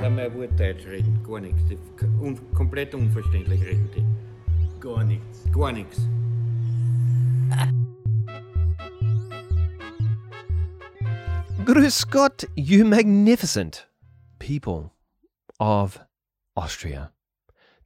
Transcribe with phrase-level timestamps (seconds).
[0.00, 1.60] kann man gut Deutsch reden, gar nichts.
[2.20, 4.80] Un, komplett unverständlich reden die.
[4.80, 5.44] Gar nichts.
[5.52, 5.98] Gar nichts.
[11.64, 13.88] Grüß Gott, you magnificent
[14.38, 14.92] people
[15.58, 16.00] of
[16.54, 17.12] Austria.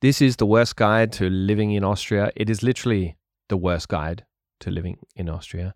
[0.00, 2.30] This is the worst guide to living in Austria.
[2.36, 3.16] It is literally
[3.48, 4.24] the worst guide
[4.60, 5.74] to living in Austria.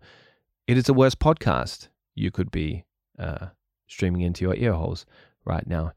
[0.67, 2.85] It is the worst podcast you could be
[3.17, 3.47] uh,
[3.87, 5.05] streaming into your ear holes
[5.45, 5.93] right now.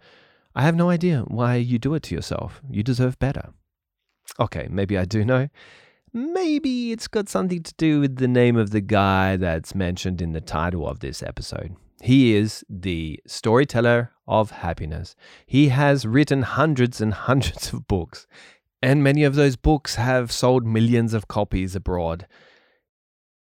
[0.54, 2.60] I have no idea why you do it to yourself.
[2.70, 3.50] You deserve better.
[4.38, 5.48] Okay, maybe I do know.
[6.12, 10.32] Maybe it's got something to do with the name of the guy that's mentioned in
[10.32, 11.76] the title of this episode.
[12.02, 15.14] He is the storyteller of happiness.
[15.46, 18.26] He has written hundreds and hundreds of books,
[18.82, 22.26] and many of those books have sold millions of copies abroad.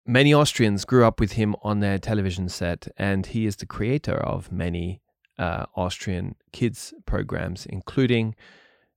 [0.06, 4.16] Many Austrians grew up with him on their television set, and he is the creator
[4.16, 5.00] of many
[5.38, 8.34] uh, Austrian kids programs, including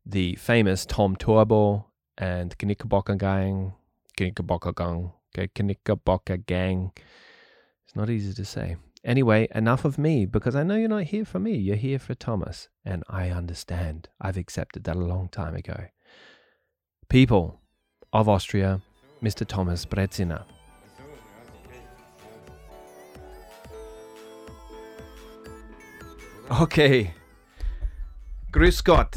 [0.06, 1.88] the famous Tom Turbo
[2.18, 3.74] and Knickerbocker Gang,
[4.20, 5.12] Knickerbocker Gang,
[5.60, 6.92] Knickerbocker Gang.
[7.86, 8.78] It's not easy to say.
[9.04, 11.56] Anyway, enough of me because I know you're not here for me.
[11.56, 14.10] You're here for Thomas, and I understand.
[14.20, 15.86] I've accepted that a long time ago.
[17.08, 17.62] People
[18.12, 18.82] of Austria,
[19.22, 19.46] Mr.
[19.46, 20.46] Thomas Brezina.
[26.50, 27.12] Okay.
[28.52, 29.16] Grüß Gott,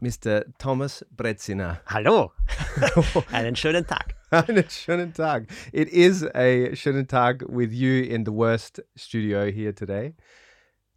[0.00, 0.44] Mr.
[0.58, 1.80] Thomas Brezina.
[1.86, 2.32] Hallo,
[3.30, 4.14] einen schönen Tag.
[4.30, 5.48] Einen schönen Tag.
[5.72, 10.14] It is a schönen Tag with you in the worst studio here today.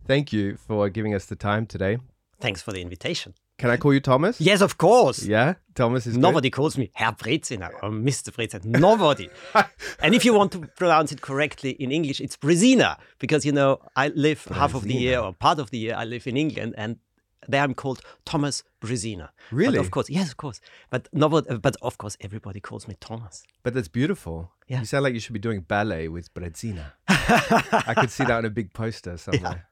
[0.07, 1.99] Thank you for giving us the time today.
[2.39, 3.33] Thanks for the invitation.
[3.59, 4.39] Can I call you Thomas?
[4.39, 5.23] Yes, of course.
[5.23, 6.21] Yeah, Thomas is good?
[6.21, 8.31] Nobody calls me Herr Brezina uh, or Mr.
[8.31, 8.63] Brezina.
[8.63, 9.29] Nobody.
[9.99, 13.79] and if you want to pronounce it correctly in English, it's Brezina because, you know,
[13.97, 16.73] I live half of the year or part of the year I live in England
[16.77, 16.99] and
[17.49, 19.29] there I'm called Thomas Brezina.
[19.51, 19.77] Really?
[19.77, 20.61] But of course, yes, of course.
[20.89, 23.43] But nobody, uh, but of course, everybody calls me Thomas.
[23.63, 24.51] But that's beautiful.
[24.67, 24.79] Yeah.
[24.79, 26.93] You sound like you should be doing ballet with Brezina.
[27.07, 29.68] I could see that on a big poster somewhere.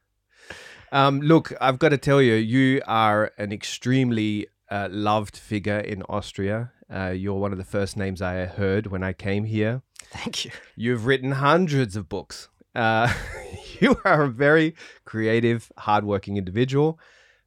[0.92, 6.02] Um, look, I've got to tell you, you are an extremely uh, loved figure in
[6.08, 6.72] Austria.
[6.90, 9.82] Uh, you're one of the first names I heard when I came here.
[10.10, 10.50] Thank you.
[10.76, 12.48] You've written hundreds of books.
[12.74, 13.12] Uh,
[13.80, 16.98] you are a very creative, hardworking individual,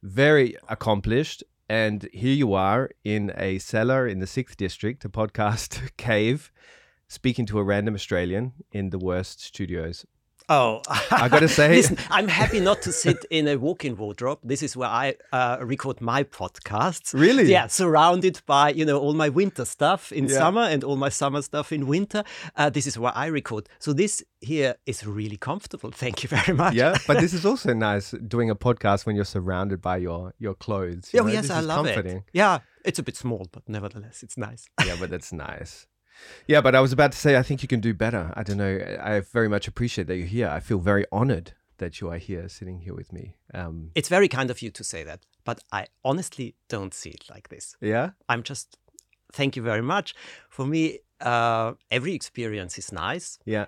[0.04, 1.44] very accomplished.
[1.68, 6.52] And here you are in a cellar in the sixth district, a podcast cave,
[7.08, 10.06] speaking to a random Australian in the worst studios.
[10.54, 10.82] Oh,
[11.12, 14.40] I gotta say- listen, I'm happy not to sit in a walk-in wardrobe.
[14.44, 17.14] This is where I uh, record my podcasts.
[17.14, 17.46] Really?
[17.56, 20.38] Yeah, surrounded by you know all my winter stuff in Yeah.
[20.42, 22.24] summer and all my summer stuff in winter.
[22.56, 23.70] Uh, this is where I record.
[23.80, 25.92] So this here is really comfortable.
[25.92, 26.74] Thank you very much.
[26.74, 30.56] Yeah, but this is also nice doing a podcast when you're surrounded by your your
[30.56, 31.12] clothes.
[31.14, 31.34] you Oh know?
[31.34, 32.18] yes, This I is love comforting.
[32.18, 32.24] it.
[32.34, 34.64] Yeah, it's a bit small, but nevertheless, it's nice.
[34.86, 35.88] Yeah, but that's nice.
[36.48, 38.34] Yeah, but I was about to say I think you can do better.
[38.36, 38.80] I don't know.
[39.02, 40.50] I very much appreciate that you're here.
[40.50, 43.36] I feel very honored that you are here, sitting here with me.
[43.54, 47.26] Um, it's very kind of you to say that, but I honestly don't see it
[47.30, 47.76] like this.
[47.82, 48.78] yeah, I'm just
[49.34, 50.14] thank you very much.
[50.50, 53.40] For me, uh, every experience is nice.
[53.46, 53.66] yeah,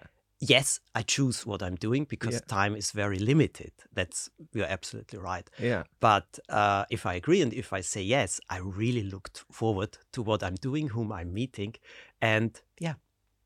[0.49, 2.47] Yes, I choose what I'm doing because Yeah.
[2.47, 3.71] time is very limited.
[3.93, 5.49] That's you're absolutely right.
[5.59, 5.83] yeah.
[5.99, 10.21] But uh, if I agree and if I say yes, I really looked forward to
[10.21, 11.75] what I'm doing, whom I'm meeting,
[12.21, 12.95] and yeah,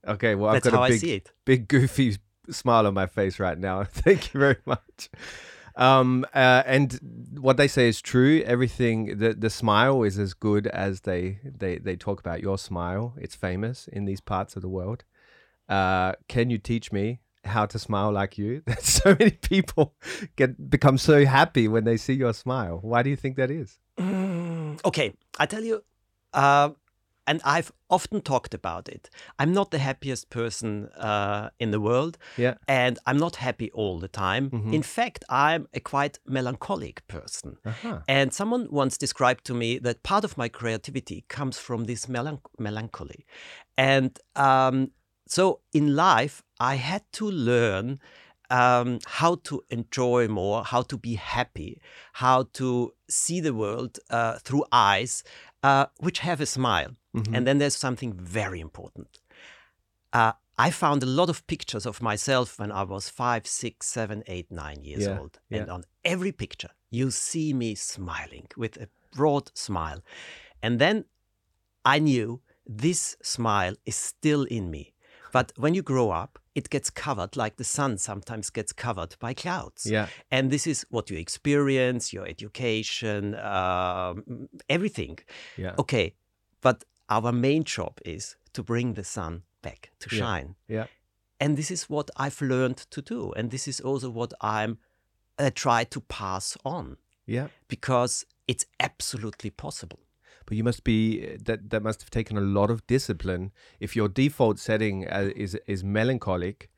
[0.07, 1.31] Okay, well, I've that's got how a I big, see it.
[1.45, 2.17] big goofy
[2.49, 3.83] smile on my face right now.
[4.05, 5.09] Thank you very much.
[5.75, 6.97] Um, uh, and
[7.39, 8.41] what they say is true.
[8.45, 13.13] Everything, the the smile is as good as they they they talk about your smile.
[13.17, 15.03] It's famous in these parts of the world.
[15.69, 18.61] Uh, can you teach me how to smile like you?
[18.67, 19.95] That so many people
[20.35, 22.79] get become so happy when they see your smile.
[22.81, 23.79] Why do you think that is?
[23.99, 25.83] Mm, okay, I tell you,
[26.33, 26.69] uh,
[27.25, 29.09] and I've often talked about it.
[29.39, 32.55] I'm not the happiest person uh, in the world, Yeah.
[32.67, 34.49] and I'm not happy all the time.
[34.51, 34.73] Mhm.
[34.73, 37.57] In fact, I'm a quite melancholic person.
[37.65, 37.99] Uh-huh.
[38.07, 42.41] And someone once described to me that part of my creativity comes from this melan-
[42.59, 43.25] melancholy.
[43.77, 44.91] And um,
[45.27, 47.99] so in life, I had to learn
[48.49, 51.81] um, how to enjoy more, how to be happy,
[52.13, 55.23] how to see the world uh, through eyes
[55.63, 56.95] uh, which have a smile.
[57.13, 57.35] Mhm.
[57.35, 59.19] And then there's something very important.
[60.13, 64.23] Uh, I found a lot of pictures of myself when I was five, six, seven,
[64.27, 65.39] eight, nine years Yeah, old.
[65.51, 70.01] And on every picture, you see me smiling with a broad smile.
[70.61, 71.05] And then
[71.85, 74.93] I knew this smile is still in me.
[75.37, 79.33] But when you grow up, it gets covered like the sun sometimes gets covered by
[79.43, 79.85] clouds.
[79.85, 80.07] Yeah.
[80.31, 85.19] And this is what you experience, your education, um, everything.
[85.57, 85.75] Yeah.
[85.77, 86.07] Okay,
[86.61, 86.77] but
[87.15, 90.19] our main job is to bring the sun back to Yeah.
[90.21, 90.55] shine.
[90.67, 90.87] Yeah.
[91.39, 93.31] And this is what I've learned to do.
[93.37, 94.73] And this is also what I'm
[95.39, 96.97] uh, try to pass on
[97.27, 97.47] Yeah.
[97.67, 99.99] because it's absolutely possible.
[100.47, 103.51] But you must be that that must have taken a lot of discipline.
[103.79, 106.69] If your default setting uh, is is melancholic,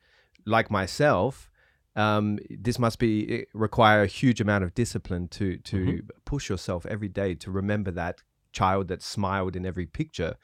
[0.44, 1.50] like myself,
[1.96, 6.08] um, this must be require a huge amount of discipline to to Mm-hmm.
[6.24, 8.22] push yourself every day to remember that
[8.52, 10.34] child that smiled in every picture,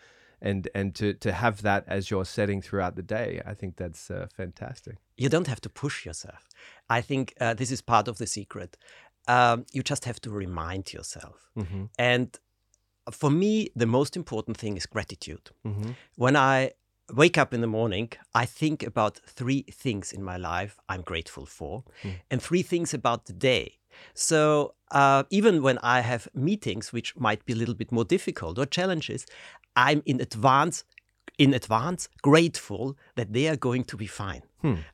[0.40, 3.42] and and to to have that as your setting throughout the day.
[3.50, 4.94] I think that's uh, fantastic.
[5.16, 6.48] You don't have to push yourself.
[6.98, 8.76] I think uh, this is part of the secret.
[9.28, 11.50] Um, you just have to remind yourself.
[11.56, 11.84] Mm-hmm.
[11.98, 12.38] And
[13.10, 15.50] for me, the most important thing is gratitude.
[15.66, 15.90] Mm-hmm.
[16.16, 16.72] When I
[17.14, 21.46] wake up in the morning, I think about three things in my life I'm grateful
[21.46, 21.84] for,
[22.30, 23.78] and three things about the day.
[24.14, 28.58] So uh, even when I have meetings, which might be a little bit more difficult
[28.58, 29.26] or challenges,
[29.74, 30.84] I'm in advance.
[31.38, 34.42] In advance, grateful that they are going to be fine.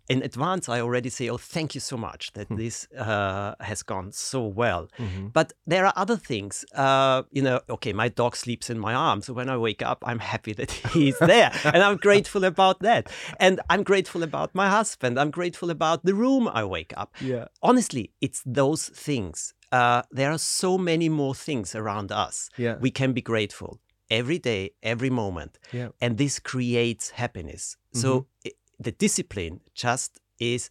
[0.08, 4.12] In advance, I already say, "Oh, thank you so much that this uh, has gone
[4.12, 4.88] so well."
[5.32, 6.64] But there are other things.
[6.74, 10.04] Uh, you know, okay, my dog sleeps in my arms, so when I wake up,
[10.06, 13.10] I'm happy that he's there, and I'm grateful about that.
[13.40, 15.18] And I'm grateful about my husband.
[15.18, 17.14] I'm grateful about the room I wake up.
[17.20, 17.46] Yeah.
[17.62, 19.54] Honestly, it's those things.
[19.70, 22.50] Uh, there are so many more things around us.
[22.58, 22.76] Yeah.
[22.78, 23.80] We can be grateful
[24.20, 25.52] every day, every moment.
[25.72, 25.88] Yeah.
[26.00, 27.76] And this creates happiness.
[28.02, 28.08] So
[28.46, 28.56] i-
[28.86, 29.54] the discipline
[29.84, 30.68] just is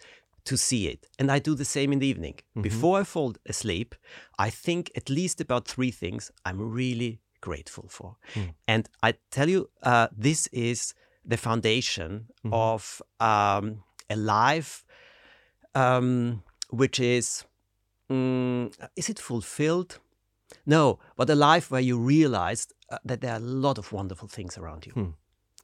[0.49, 1.01] to see it.
[1.19, 2.35] And I do the same in the evening.
[2.69, 3.89] Before I fall asleep,
[4.47, 7.13] I think at least about three things I'm really
[7.47, 8.09] grateful for.
[8.67, 9.61] And I tell you,
[9.91, 10.93] uh, this is
[11.31, 12.09] the foundation
[12.51, 13.65] of um,
[14.09, 14.73] a life
[15.75, 17.45] um, which is,
[18.09, 19.99] mm, is it fulfilled?
[20.65, 24.27] No, but a life where you realized uh, that there are a lot of wonderful
[24.27, 25.15] things around you.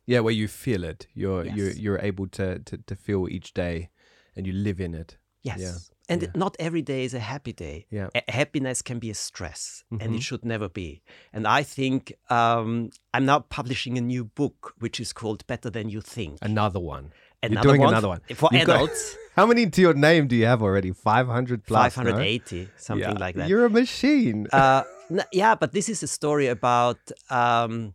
[0.05, 1.07] Yeah, where you feel it.
[1.13, 3.89] You're you're you're able to, to to feel each day,
[4.35, 5.17] and you live in it.
[5.43, 5.59] Yes.
[5.59, 5.75] Yeah,
[6.09, 6.29] And yeah.
[6.35, 7.85] not every day is a happy day.
[7.89, 8.07] Yeah.
[8.15, 10.15] A- happiness can be a stress, and Mhm.
[10.17, 11.01] it should never be.
[11.33, 15.89] And I think um, I'm now publishing a new book, which is called Better Than
[15.89, 16.37] You Think.
[16.41, 17.11] Another one.
[17.43, 19.15] Another You're doing one another one for You've got- adults.
[19.35, 20.91] How many to your name do you have already?
[20.91, 21.95] Five hundred plus.
[21.97, 22.03] no?
[22.03, 23.25] 580, something Yeah.
[23.25, 23.47] like that.
[23.49, 24.47] You're a machine.
[24.51, 26.97] uh, n- yeah, but this is a story about
[27.29, 27.93] um,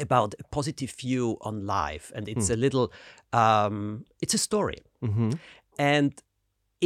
[0.00, 2.90] about a positive view on life, and it's a little,
[3.32, 5.30] um, it's a story, hmm
[5.78, 6.12] and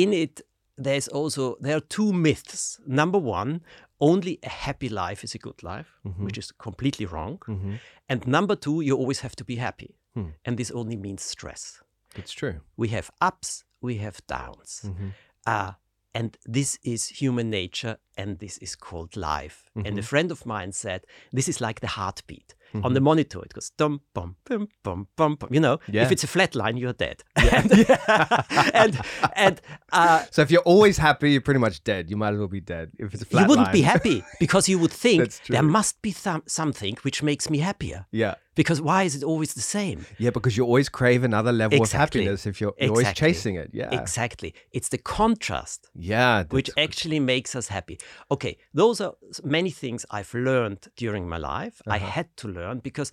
[0.03, 0.41] in it
[0.85, 2.81] there's also there are two myths.
[2.87, 3.61] Number one,
[4.01, 5.89] only a happy life is a good life,
[6.25, 7.75] which is completely wrong, hmm
[8.11, 10.29] and number two, you always have to be happy, Hmm.
[10.45, 11.83] and this only means stress.
[12.17, 12.55] It's true.
[12.77, 14.83] We have ups, we have downs.
[14.85, 15.13] Mhm.
[15.47, 15.73] Uh,
[16.15, 19.59] and this is human nature, and this is called life.
[19.75, 19.99] And Mm-hmm.
[19.99, 21.01] a friend of mine said,
[21.33, 22.55] This is like the heartbeat.
[22.85, 25.49] On the monitor, it goes dum, bum, bum, bum, bum, bum.
[25.53, 26.03] You know, Yeah.
[26.05, 27.23] if it's a flat line, you're dead.
[27.37, 27.73] and
[28.75, 29.01] and,
[29.35, 29.61] and
[29.93, 32.11] uh, So if you're always happy, you're pretty much dead.
[32.11, 32.91] You might as well be dead.
[32.99, 33.45] If it's a flat line.
[33.45, 37.49] you wouldn't be happy because you would think there must be some something which makes
[37.51, 38.07] me happier.
[38.13, 38.35] Yeah.
[38.55, 40.05] Because why is it always the same?
[40.19, 42.23] Yeah, because you always crave another level Exactly.
[42.23, 43.71] of happiness if you're, you're always chasing it.
[43.73, 43.95] Yeah.
[44.01, 44.53] Exactly.
[44.73, 46.43] It's the contrast Yeah.
[46.51, 47.97] which actually makes us happy.
[48.33, 49.13] Okay, those are
[49.45, 51.77] many things I've learned during my life.
[51.87, 52.07] I Uh-huh.
[52.19, 53.13] had to learn because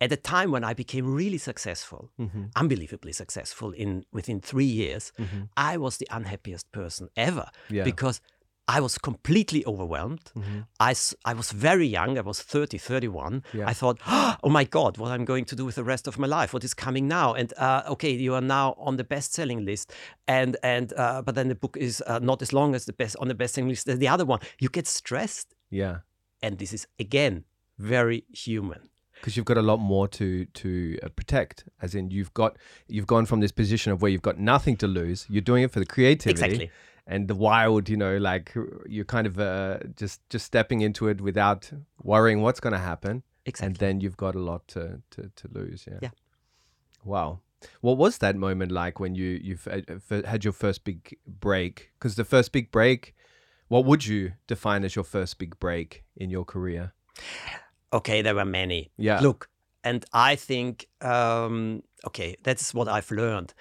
[0.00, 2.50] at a time when I became really successful, Mhm.
[2.56, 5.48] unbelievably successful in within 3 years, Mhm.
[5.56, 7.84] I was the unhappiest person ever Yeah.
[7.84, 8.20] because
[8.66, 10.32] I was completely overwhelmed.
[10.34, 10.66] Mhm.
[10.80, 10.94] I,
[11.30, 12.16] I was very young.
[12.18, 13.42] I was 30, 31.
[13.52, 13.70] Yeah.
[13.70, 13.98] I thought,
[14.42, 16.52] oh my God, what I'm going to do with the rest of my life?
[16.54, 17.34] What is coming now?
[17.34, 19.92] And uh, okay, you are now on the best-selling list,
[20.26, 23.16] and and uh, but then the book is uh, not as long as the best
[23.20, 24.40] on the best-selling list as the other one.
[24.58, 25.96] You get stressed, Yeah.
[26.42, 27.44] and this is again
[27.78, 28.88] very human.
[29.20, 32.56] because you've got a lot more to to uh, protect as in you've got
[32.88, 35.70] you've gone from this position of where you've got nothing to lose you're doing it
[35.72, 36.70] for the creativity Exactly.
[37.06, 38.52] and the wild you know like
[38.86, 41.70] you're kind of uh, just just stepping into it without
[42.02, 43.66] worrying what's going to happen exactly.
[43.66, 46.10] and then you've got a lot to to, to lose yeah Yeah.
[47.04, 47.40] wow
[47.80, 52.14] what was that moment like when you you've uh, had your first big break because
[52.16, 53.14] the first big break
[53.68, 56.92] what would you define as your first big break in your career
[57.94, 58.90] Okay, there were many.
[58.98, 59.20] Yeah.
[59.20, 59.48] Look,
[59.82, 63.54] and I think, um, okay, that's what I've learned.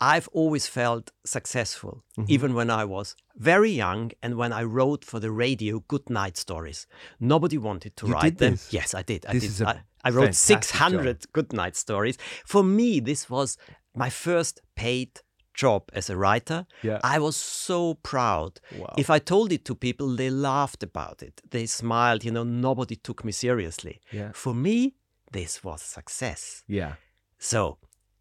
[0.00, 2.32] I've always felt successful, Mm-hmm.
[2.34, 6.36] even when I was very young and when I wrote for the radio good night
[6.36, 6.86] stories.
[7.20, 8.52] Nobody wanted to You write them.
[8.52, 8.72] this?
[8.72, 9.26] Yes, I did.
[9.28, 9.50] I This did.
[9.50, 12.16] is a I, I wrote fantastic 600 good night stories.
[12.46, 13.56] For me, this was
[13.94, 15.10] my first paid
[15.54, 16.66] job as a writer.
[16.82, 17.00] Yeah.
[17.04, 18.60] I was so proud.
[18.78, 18.94] Wow.
[18.98, 21.40] If I told it to people, they laughed about it.
[21.50, 22.24] They smiled.
[22.24, 24.00] You know, nobody took me seriously.
[24.12, 24.32] Yeah.
[24.34, 24.94] For me,
[25.32, 26.62] this was success.
[26.68, 26.94] Yeah.
[27.38, 27.78] So,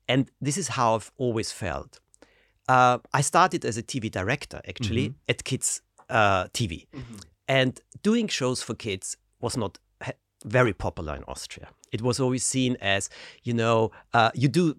[0.08, 2.00] and this is how I've always felt.
[2.68, 5.30] Uh, I started as a TV director actually Mm-hmm.
[5.32, 6.86] at Kids uh, TV,
[7.48, 9.80] and doing shows for kids was not
[10.44, 11.70] very popular in Austria.
[11.92, 13.10] It was always seen as,
[13.44, 14.76] you know, uh, you do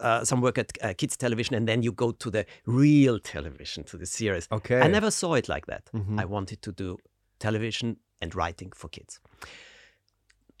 [0.00, 3.84] uh, some work at uh, kids television and then you go to the real television,
[3.84, 4.48] to the series.
[4.50, 4.80] Okay.
[4.80, 5.90] I never saw it like that.
[5.92, 6.20] Mhm.
[6.20, 6.98] I wanted to do
[7.38, 9.20] television and writing for kids.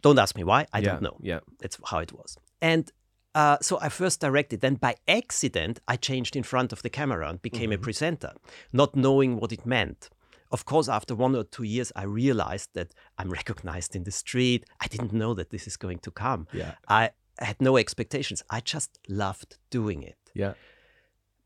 [0.02, 0.66] Don't ask me why.
[0.72, 0.84] I yeah.
[0.90, 1.16] don't know.
[1.22, 1.40] Yeah.
[1.60, 2.36] That's how it was.
[2.60, 2.90] And
[3.34, 4.60] uh, so I first directed.
[4.60, 7.80] Then by accident, I changed in front of the camera and became Mm-hmm.
[7.82, 8.32] a presenter,
[8.72, 10.10] not knowing what it meant.
[10.54, 14.60] Of course, after one or two years, I realized that I'm recognized in the street.
[14.84, 16.46] I didn't know that this is going to come.
[16.52, 16.74] Yeah.
[17.00, 17.02] I
[17.48, 18.40] had no expectations.
[18.56, 20.20] I just loved doing it.
[20.42, 20.54] Yeah.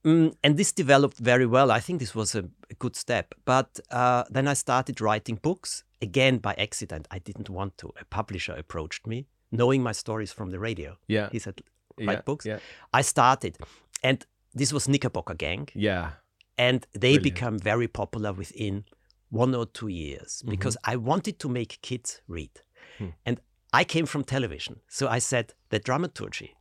[0.04, 1.70] Mm, and this developed very well.
[1.78, 3.26] I think this was a, a good step.
[3.46, 7.08] But uh, then I started writing books again by accident.
[7.10, 7.86] I didn't want to.
[8.02, 10.98] A publisher approached me, knowing my stories from the radio.
[11.06, 11.28] Yeah.
[11.32, 11.62] He said,
[11.96, 12.08] yeah.
[12.08, 12.44] write books.
[12.44, 12.58] Yeah.
[12.92, 13.56] I started.
[14.02, 14.18] And
[14.54, 15.68] this was Knickerbocker Gang.
[15.74, 16.10] Yeah.
[16.58, 17.22] And they Brilliant.
[17.22, 18.84] become very popular within
[19.30, 20.50] one or two years Mm-hmm.
[20.50, 22.50] because I wanted to make kids read.
[22.98, 23.08] Hmm.
[23.24, 23.40] And
[23.72, 24.80] I came from television.
[24.88, 26.54] So I said the dramaturgy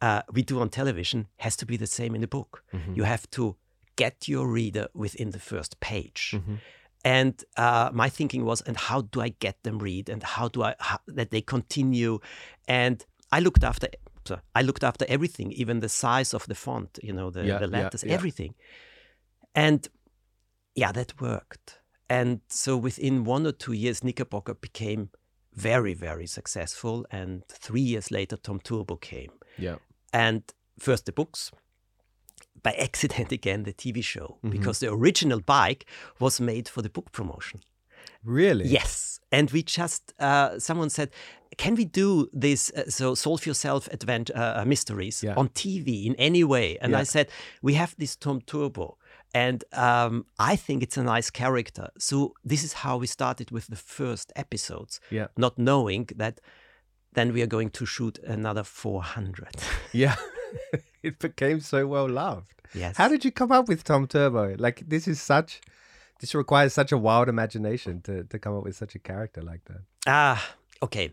[0.00, 2.62] uh, we do on television has to be the same in the book.
[2.72, 2.94] Mm-hmm.
[2.94, 3.56] You have to
[3.96, 6.34] get your reader within the first page.
[6.34, 6.54] Mm-hmm.
[7.04, 10.62] And uh, my thinking was, and how do I get them read, and how do
[10.62, 12.18] I how, that they continue?
[12.66, 13.88] And I looked after,
[14.54, 17.66] I looked after everything, even the size of the font, you know, the, Yeah, the
[17.66, 18.14] yeah, letters, yeah.
[18.14, 18.54] everything.
[19.54, 19.88] And
[20.74, 21.80] yeah, that worked.
[22.10, 25.10] And so within one or two years, Knickerbocker became
[25.54, 27.04] very, very successful.
[27.10, 29.30] And three years later, Tom Turbo came.
[29.58, 29.76] Yeah.
[30.12, 30.42] And
[30.78, 31.50] first the books,
[32.62, 34.50] by accident again, the TV show, Mm-hmm.
[34.50, 35.84] because the original bike
[36.18, 37.60] was made for the book promotion.
[38.24, 38.66] Really?
[38.66, 39.20] Yes.
[39.30, 41.10] And we just, uh, someone said,
[41.58, 45.34] can we do this, uh, so solve yourself advent uh, mysteries Yeah.
[45.36, 46.78] on TV in any way?
[46.80, 47.00] And Yeah.
[47.00, 47.28] I said,
[47.62, 48.96] we have this Tom Turbo.
[49.34, 51.88] And um, I think it's a nice character.
[51.98, 55.26] So this is how we started with the first episodes, Yeah.
[55.36, 56.40] not knowing that
[57.12, 59.48] then we are going to shoot another 400.
[59.92, 60.16] Yeah.
[61.02, 62.52] it became so well loved.
[62.74, 62.96] yes.
[62.96, 64.54] How did you come up with Tom Turbo?
[64.58, 65.60] Like this is such
[66.20, 69.64] this requires such a wild imagination to, to come up with such a character like
[69.66, 69.82] that.
[70.06, 70.42] Ah,
[70.82, 71.10] okay.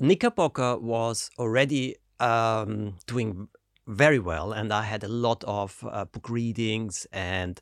[0.00, 3.48] Knickerbocker was already um, doing
[3.88, 7.60] very well, and I had a lot of uh, book readings and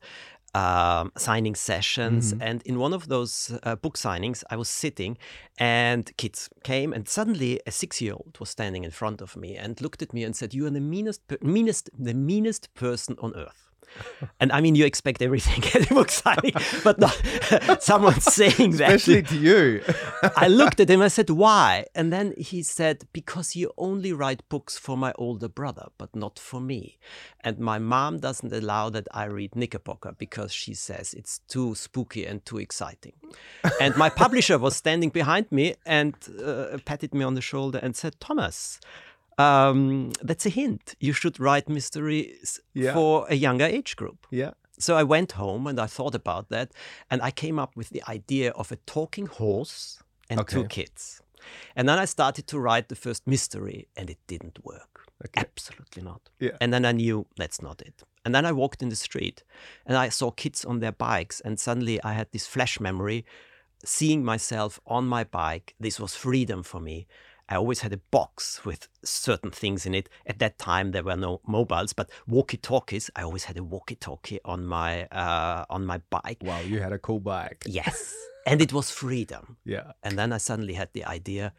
[0.54, 2.34] um, signing sessions.
[2.40, 5.18] And in one of those uh, book signings, I was sitting,
[5.58, 10.02] and kids came, and suddenly a six-year-old was standing in front of me and looked
[10.02, 13.65] at me and said, "You are the meanest, per- meanest, the meanest person on earth."
[14.40, 16.52] and I mean, you expect everything at a book signing,
[16.84, 18.94] but not someone saying that.
[18.94, 19.82] Especially to you.
[20.36, 21.02] I looked at him.
[21.02, 25.48] I said, "Why?" And then he said, "Because you only write books for my older
[25.48, 26.98] brother, but not for me.
[27.40, 32.26] And my mom doesn't allow that I read Knickerbocker because she says it's too spooky
[32.26, 33.14] and too exciting."
[33.80, 36.14] and my publisher was standing behind me and
[36.44, 38.80] uh, patted me on the shoulder and said, "Thomas."
[39.38, 40.94] Um, that's a hint.
[41.00, 42.94] You should write mysteries Yeah.
[42.94, 44.26] for a younger age group.
[44.30, 44.52] yeah.
[44.78, 46.70] So I went home and I thought about that,
[47.10, 51.22] and I came up with the idea of a talking horse and two kids.
[51.74, 55.06] And then I started to write the first mystery, and it didn't work.
[55.24, 55.40] Okay.
[55.40, 56.20] Absolutely not.
[56.40, 56.56] Yeah.
[56.60, 58.02] And then I knew that's not it.
[58.24, 59.44] And then I walked in the street,
[59.86, 63.24] and I saw kids on their bikes, and suddenly I had this flash memory,
[63.84, 65.74] seeing myself on my bike.
[65.80, 67.06] This was freedom for me.
[67.48, 70.08] I always had a box with certain things in it.
[70.26, 73.10] At that time, there were no mobiles, but walkie-talkies.
[73.14, 76.38] I always had a walkie-talkie on my uh, on my bike.
[76.42, 77.64] Wow, you had a cool bike.
[77.66, 78.14] Yes,
[78.46, 79.56] and it was freedom.
[79.64, 79.92] Yeah.
[80.02, 81.52] And then I suddenly had the idea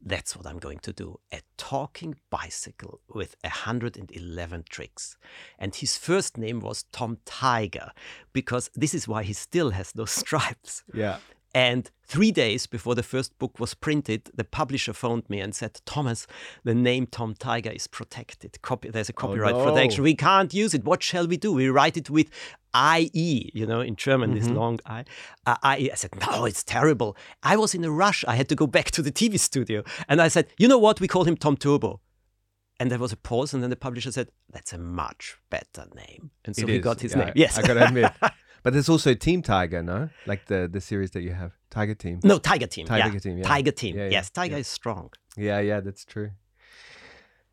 [0.00, 5.16] that's what I'm going to do a talking bicycle with 111 tricks.
[5.58, 7.90] And his first name was Tom Tiger
[8.32, 10.84] because this is why he still has those stripes.
[10.94, 11.18] Yeah.
[11.58, 15.80] And three days before the first book was printed, the publisher phoned me and said,
[15.84, 16.28] Thomas,
[16.62, 18.62] the name Tom Tiger is protected.
[18.62, 19.64] Copy, there's a copyright no.
[19.64, 20.04] protection.
[20.04, 20.84] We can't use it.
[20.84, 21.52] What shall we do?
[21.52, 22.30] We write it with
[22.76, 25.04] IE, you know, in German, this long I.
[25.46, 25.90] Uh, IE.
[25.90, 27.16] I said, no, it's terrible.
[27.42, 28.24] I was in a rush.
[28.28, 29.82] I had to go back to the TV studio.
[30.08, 31.00] And I said, you know what?
[31.00, 32.00] We call him Tom Turbo.
[32.78, 36.30] And there was a pause, and then the publisher said, "That's a much better name."
[36.44, 37.32] And so It he is, got his yeah, name.
[37.34, 38.12] Yes, I gotta admit.
[38.68, 40.10] But there's also Team Tiger, no?
[40.26, 42.20] Like the the series that you have, Tiger Team.
[42.22, 42.86] no Tiger Team.
[42.86, 43.18] Tiger yeah.
[43.18, 43.44] Team, yeah.
[43.44, 43.96] Tiger Team.
[43.96, 45.08] Yeah, yes, Tiger is strong.
[45.38, 46.32] Yeah, yeah, that's true.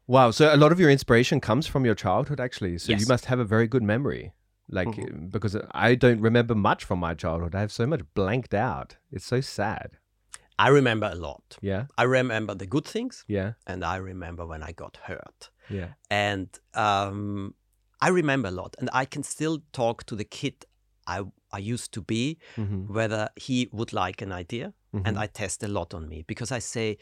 [0.08, 0.32] Wow.
[0.32, 2.78] So a lot of your inspiration comes from your childhood, actually.
[2.80, 4.34] So you must have a very good memory.
[4.70, 5.32] Like, Mhm.
[5.32, 7.56] because I don't remember much from my childhood.
[7.56, 8.98] I have so much blanked out.
[9.10, 9.92] It's so sad.
[10.60, 11.58] I remember a lot.
[11.62, 11.86] Yeah.
[11.98, 13.54] I remember the good things, Yeah.
[13.66, 15.50] and I remember when I got hurt.
[15.70, 15.94] Yeah.
[16.10, 17.54] And um,
[18.02, 20.66] I remember a lot, and I can still talk to the kid
[21.08, 22.94] I I used to be, Mm-hmm.
[22.94, 24.74] whether he would like an idea,
[25.06, 26.98] and I test a lot on me because I say,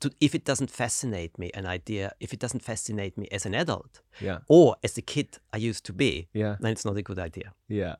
[0.00, 3.54] to, if it doesn't fascinate me, an idea, if it doesn't fascinate me as an
[3.54, 4.38] adult yeah.
[4.48, 6.56] or as the kid I used to be, Yeah.
[6.60, 7.54] then it's not a good idea.
[7.68, 7.94] Yeah.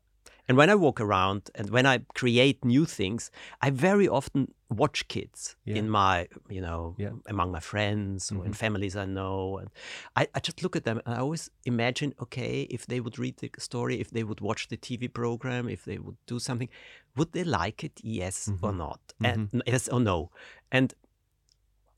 [0.49, 3.31] And when I walk around and when I create new things,
[3.61, 5.77] I very often watch kids Yeah.
[5.79, 7.13] in my, you know, Yeah.
[7.27, 8.57] among my friends or in Mhm.
[8.57, 9.59] families I know.
[9.59, 9.71] And
[10.17, 13.37] I, I just look at them and I always imagine, okay, if they would read
[13.37, 16.69] the story, if they would watch the TV program, if they would do something,
[17.17, 18.01] would they like it?
[18.03, 18.77] Yes or Mhm.
[18.77, 19.01] not?
[19.25, 20.31] And yes or no?
[20.71, 20.93] And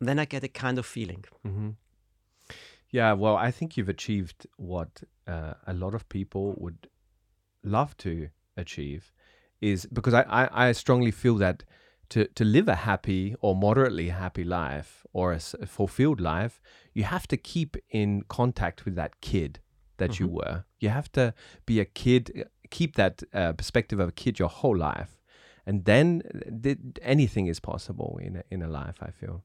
[0.00, 1.24] then I get a kind of feeling.
[1.42, 1.70] hmm
[2.90, 6.88] Yeah, well, I think you've achieved what uh, a lot of people would
[7.64, 9.12] love to achieve,
[9.60, 11.64] is because I, I, I strongly feel that
[12.10, 16.60] to, to live a happy or moderately happy life or a fulfilled life,
[16.92, 19.60] you have to keep in contact with that kid
[19.96, 20.64] that you were.
[20.80, 21.34] You have to
[21.66, 25.20] be a kid, uh, keep that uh, perspective of a kid your whole life.
[25.66, 29.42] And then uh, th- anything is possible in a, in a life, I feel.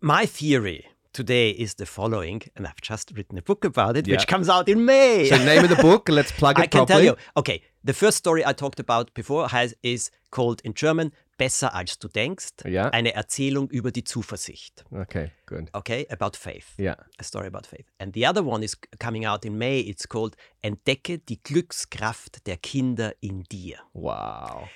[0.00, 4.14] My theory today is the following, and I've just written a book about it, Yeah.
[4.16, 5.28] which comes out in May.
[5.30, 7.16] So, name of the book, let's plug it I can tell you.
[7.34, 11.98] Okay, the first story I talked about before has, is called in German Besser als
[11.98, 12.64] du denkst.
[12.66, 12.88] yeah.
[12.92, 14.84] Eine Erzählung über die Zuversicht.
[14.92, 15.68] Okay, good.
[15.74, 16.74] Okay, about faith.
[16.78, 16.96] Yeah.
[17.18, 17.86] A story about faith.
[17.98, 19.80] And the other one is coming out in May.
[19.80, 23.76] It's called Entdecke die Glückskraft der Kinder in dir.
[23.94, 24.68] Wow.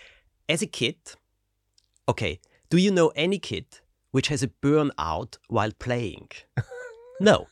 [0.48, 0.96] As a kid,
[2.06, 3.64] okay, do you know any kid
[4.10, 6.28] which has a burnout while playing?
[7.20, 7.46] no.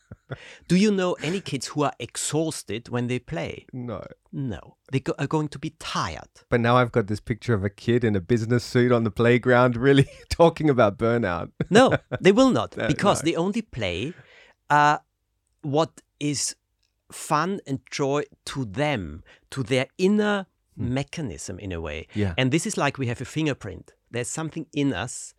[0.66, 3.64] Do you know any kids who are exhausted when they play?
[3.72, 4.04] No.
[4.30, 4.76] No.
[4.92, 6.28] They go- are going to be tired.
[6.50, 9.10] But now I've got this picture of a kid in a business suit on the
[9.10, 11.50] playground really talking about burnout.
[11.70, 13.30] No, they will not No, because no.
[13.30, 14.12] they only play
[14.68, 14.98] uh,
[15.62, 16.56] what is
[17.10, 22.06] fun and joy to them, to their inner mechanism in a way.
[22.12, 22.20] Hmm.
[22.20, 22.34] Yeah.
[22.36, 23.92] And this is like we have a fingerprint.
[24.10, 25.34] There's something in us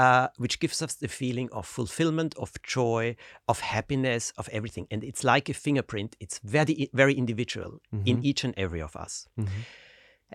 [0.00, 3.14] uh, which gives us the feeling of fulfillment, of joy,
[3.46, 4.86] of happiness, of everything.
[4.90, 6.10] And it's like a fingerprint.
[6.20, 8.06] It's very, very individual Mm-hmm.
[8.10, 9.28] in each and every of us.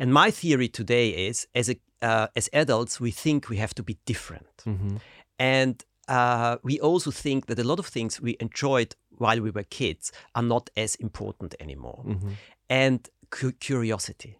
[0.01, 3.83] And my theory today is, as a, uh, as adults, we think we have to
[3.83, 4.57] be different.
[4.65, 4.95] Mm-hmm.
[5.39, 5.75] And
[6.07, 10.11] uh, we also think that a lot of things we enjoyed while we were kids
[10.33, 12.03] are not as important anymore.
[12.05, 12.29] Mm-hmm.
[12.69, 12.99] And
[13.29, 14.33] cu- curiosity,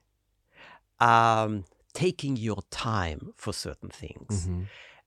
[0.99, 4.47] um, taking your time for certain things.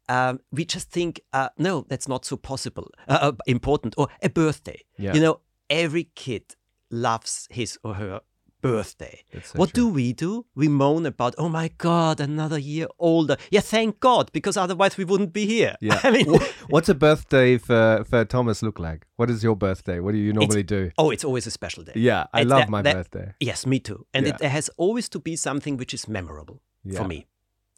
[0.09, 3.95] Um, we just think, uh, no, that's not so possible, uh, uh, important.
[3.99, 4.81] Or a birthday.
[4.99, 5.15] Yeah.
[5.15, 6.55] You know, every kid
[6.91, 8.21] loves his or her
[8.61, 9.23] birthday.
[9.45, 9.85] So what true.
[9.85, 10.45] do we do?
[10.57, 13.37] We moan about, oh my God, another year older.
[13.51, 15.77] Yeah, thank God, because otherwise we wouldn't be here.
[15.81, 16.01] Yeah.
[16.05, 16.27] I mean,
[16.69, 19.07] What's a birthday for, for Thomas look like?
[19.17, 20.01] What is your birthday?
[20.01, 20.91] What do you normally do?
[20.99, 21.93] oh, it's always a special day.
[21.95, 23.33] Yeah, I It's love that- my that- birthday.
[23.41, 24.07] Yes, me too.
[24.13, 24.37] And Yeah.
[24.41, 26.99] it has always to be something which is memorable Yeah.
[27.03, 27.27] for me.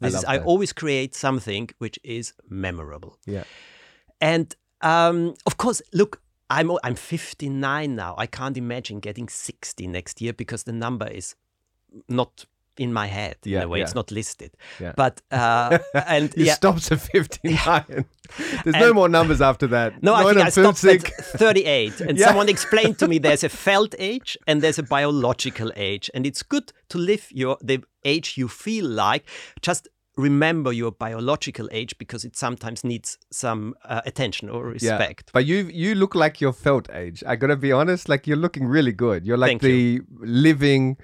[0.01, 3.17] I is, I always create something which is memorable.
[3.25, 3.43] Yeah.
[4.19, 8.15] And um, of course, look, I'm I'm 59 now.
[8.17, 11.35] I can't imagine getting 60 next year because the number is
[12.09, 12.45] not
[12.77, 13.79] in my head in Yeah, a way.
[13.79, 13.85] yeah.
[13.85, 14.51] It's not listed.
[14.79, 14.93] Yeah.
[14.95, 16.53] But uh, and It yeah.
[16.55, 18.05] stops at 59.
[18.63, 20.01] There's no more numbers after that.
[20.01, 21.13] No, I think I stopped 59.
[21.17, 22.01] at 38.
[22.01, 22.27] And Yeah.
[22.27, 26.09] someone explained to me there's a felt age and there's a biological age.
[26.13, 29.25] And it's good to live your the age you feel like.
[29.61, 35.29] Just remember your biological age because it sometimes needs some uh, attention or respect.
[35.33, 37.23] But you you look like your felt age.
[37.27, 38.07] I gotta be honest.
[38.09, 39.25] Like you're looking really good.
[39.25, 40.97] You're like Thank the living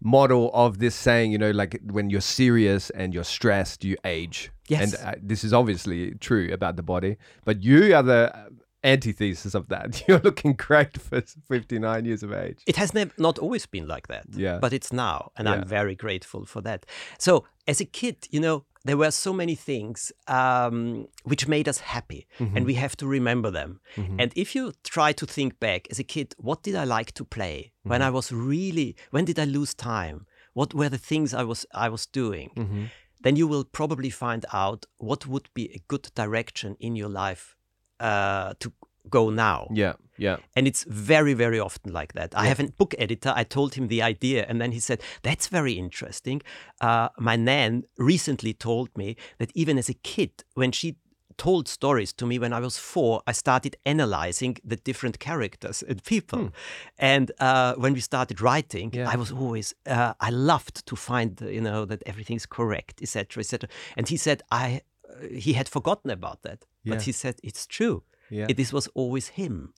[0.00, 1.32] model of this saying.
[1.32, 4.50] You know, like when you're serious and you're stressed, you age.
[4.68, 4.94] Yes.
[4.94, 7.16] And uh, this is obviously true about the body.
[7.44, 8.50] But you are the
[8.86, 10.04] antithesis of that.
[10.08, 12.58] You're looking great for 59 years of age.
[12.66, 14.24] It has nev- not always been like that.
[14.30, 14.58] Yeah.
[14.60, 15.30] But it's now.
[15.36, 15.54] And Yeah.
[15.54, 16.86] I'm very grateful for that.
[17.18, 21.78] So, as a kid, you know, there were so many things um, which made us
[21.80, 22.26] happy.
[22.38, 22.56] Mm-hmm.
[22.56, 23.80] And we have to remember them.
[23.96, 27.24] And if you try to think back as a kid, what did I like to
[27.24, 28.08] play when Mm-hmm.
[28.08, 30.26] I was really, when did I lose time?
[30.54, 32.50] What were the things I was, I was doing?
[32.56, 32.84] Mm-hmm.
[33.22, 37.55] Then you will probably find out what would be a good direction in your life
[38.00, 38.72] uh, to
[39.08, 39.68] go now.
[39.72, 39.94] Yeah.
[40.18, 40.36] Yeah.
[40.54, 42.34] And it's very, very often like that.
[42.34, 43.32] I have a book editor.
[43.36, 46.40] I told him the idea, and then he said, That's very interesting.
[46.80, 50.96] Uh, my nan recently told me that even as a kid, when she
[51.36, 53.22] told stories to me when I was four.
[53.26, 56.50] I started analyzing the different characters and people,
[56.98, 58.98] and uh, when we started writing, Hmm.
[58.98, 59.10] Yeah.
[59.10, 63.68] I was always uh, I loved to find you know that everything's correct, etc., etc.
[63.96, 66.94] And he said I uh, he had forgotten about that, Yeah.
[66.94, 68.02] but he said it's true.
[68.30, 68.46] Yeah.
[68.48, 69.72] It, this was always him,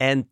[0.00, 0.24] and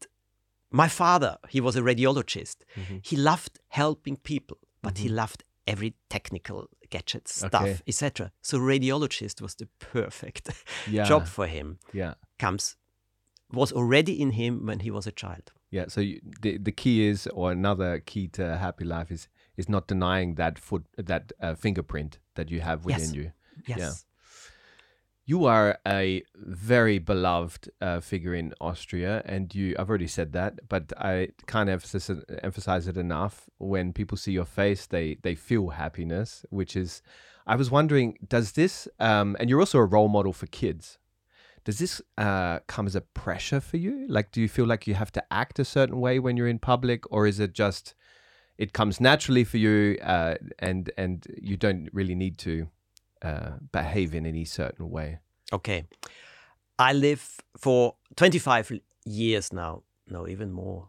[0.71, 2.57] my father he was a radiologist.
[2.77, 2.97] Mm-hmm.
[3.03, 7.79] He loved helping people, but he loved every technical gadget stuff, Okay.
[7.87, 8.31] etc.
[8.43, 10.51] So radiologist was the perfect
[10.91, 11.05] Yeah.
[11.09, 11.79] job for him.
[11.93, 12.15] Yeah.
[12.39, 12.77] Comes
[13.53, 15.53] was already in him when he was a child.
[15.71, 15.87] Yeah.
[15.89, 19.69] So you, the the key is, or another key to a happy life is is
[19.69, 23.15] not denying that foot that uh, fingerprint that you have within Yes.
[23.15, 23.33] you.
[23.67, 23.79] Yes.
[23.79, 23.93] Yeah.
[25.29, 29.75] You are a very beloved uh, figure in Austria, and you.
[29.77, 33.51] I've already said that, but I can't emphasize it, emphasize it enough.
[33.59, 37.03] When people see your face, they they feel happiness, which is.
[37.49, 38.89] I was wondering, does this?
[39.01, 40.99] Um, and you're also a role model for kids.
[41.65, 44.07] Does this uh, come as a pressure for you?
[44.09, 46.61] Like, do you feel like you have to act a certain way when you're in
[46.61, 47.97] public, or is it just
[48.59, 52.69] it comes naturally for you, uh, and and you don't really need to
[53.23, 55.19] uh, behave in any certain way?
[55.53, 55.85] Okay.
[56.79, 58.73] I live for 25
[59.05, 60.89] years now, no, even more,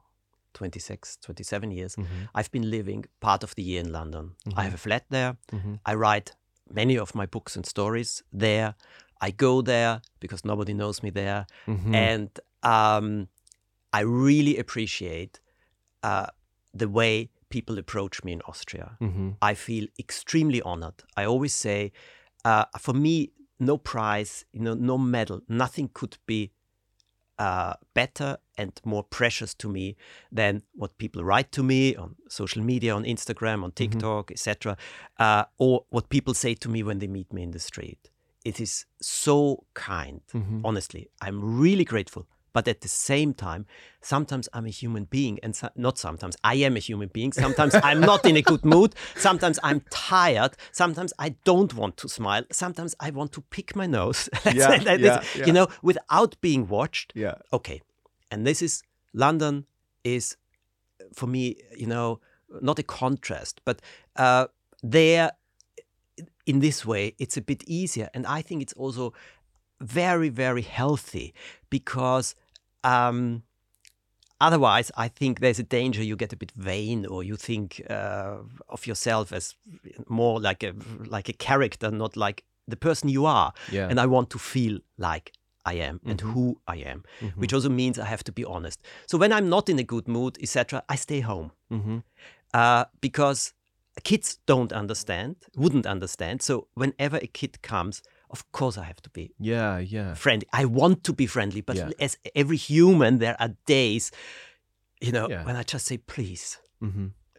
[0.53, 1.95] 26, 27 years.
[2.35, 4.31] I've been living part of the year in London.
[4.55, 5.37] I have a flat there.
[5.85, 6.31] I write
[6.73, 8.75] many of my books and stories there.
[9.21, 11.45] I go there because nobody knows me there.
[11.93, 12.29] And
[12.63, 13.29] um,
[13.93, 15.39] I really appreciate
[16.03, 16.27] uh,
[16.73, 18.97] the way people approach me in Austria.
[19.41, 21.03] I feel extremely honored.
[21.15, 21.91] I always say,
[22.47, 26.51] uh, for me, no prize, you know, no medal, nothing could be
[27.39, 29.95] uh, better and more precious to me
[30.31, 34.77] than what people write to me on social media, on Instagram, on TikTok, etc.,
[35.19, 38.09] uh, or what people say to me when they meet me in the street.
[38.45, 40.21] It is so kind.
[40.63, 42.23] Honestly, I'm really grateful.
[42.57, 43.67] But at the same time,
[44.01, 47.31] sometimes I'm a human being, and so, not sometimes I am a human being.
[47.31, 48.95] Sometimes I'm not in a good mood.
[49.15, 50.53] Sometimes I'm tired.
[50.71, 52.45] Sometimes I don't want to smile.
[52.51, 54.27] Sometimes I want to pick my nose.
[54.45, 55.45] Yeah, say like this, yeah, yeah.
[55.45, 57.13] You know, without being watched.
[57.15, 57.35] Yeah.
[57.53, 57.83] Okay,
[58.31, 58.81] and this is
[59.13, 59.67] London
[60.03, 60.35] is
[61.13, 62.21] for me, you know,
[62.59, 63.83] not a contrast, but
[64.15, 64.47] uh,
[64.81, 65.29] there
[66.47, 69.13] in this way it's a bit easier, and I think it's also
[69.79, 71.35] very very healthy
[71.69, 72.33] because
[72.87, 73.43] um,
[74.39, 78.37] otherwise I think there's a danger you get a bit vain or you think uh,
[78.69, 79.55] of yourself as
[80.07, 80.73] more like a
[81.15, 83.51] like a character, not like the person you are.
[83.71, 83.89] Yeah.
[83.89, 85.31] And I want to feel like
[85.65, 87.03] I am and who I am,
[87.35, 88.79] which also means I have to be honest.
[89.05, 91.51] So when I'm not in a good mood, etc., I stay home
[92.53, 93.53] uh, because
[94.03, 96.41] kids don't understand, wouldn't understand.
[96.41, 100.13] So whenever a kid comes, of course I have to be Yeah, yeah.
[100.15, 100.47] friendly.
[100.53, 101.89] I want to be friendly, but Yeah.
[101.99, 104.11] as every human, there are days,
[105.01, 105.45] you know, Yeah.
[105.45, 106.57] when I just say, please.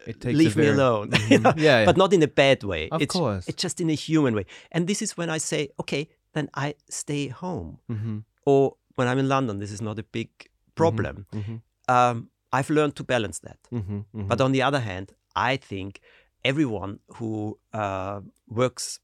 [0.07, 1.31] It takes a Leave me very- alone, Mhm.
[1.31, 1.85] you know, Yeah, yeah.
[1.85, 2.89] but not in a bad way.
[2.91, 3.47] Of it's, course.
[3.49, 4.47] it's just in a human way.
[4.73, 7.79] And this is when I say, okay, then I stay home.
[7.91, 8.19] Mm-hmm.
[8.47, 10.31] Or when I'm in London, this is not a big
[10.75, 11.27] problem.
[11.89, 13.59] Um, I've learned to balance that.
[13.73, 14.27] Mm-hmm.
[14.29, 16.01] But on the other hand, I think
[16.45, 19.01] everyone who uh, works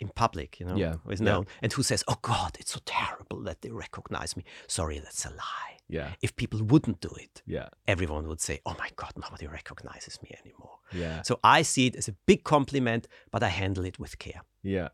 [0.00, 1.24] in public, you know, Yeah, is yeah.
[1.32, 5.24] known, and who says, "Oh God, it's so terrible that they recognize me." Sorry, that's
[5.26, 5.72] a lie.
[5.88, 10.20] Yeah, If people wouldn't do it, yeah, everyone would say, "Oh my God, nobody recognizes
[10.22, 13.98] me anymore." yeah, So I see it as a big compliment, but I handle it
[13.98, 14.42] with care.
[14.62, 14.88] yeah.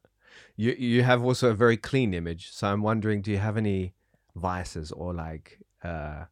[0.57, 2.51] You you have also a very clean image.
[2.53, 3.93] So I'm wondering, do you have any
[4.35, 6.25] vices or like uh,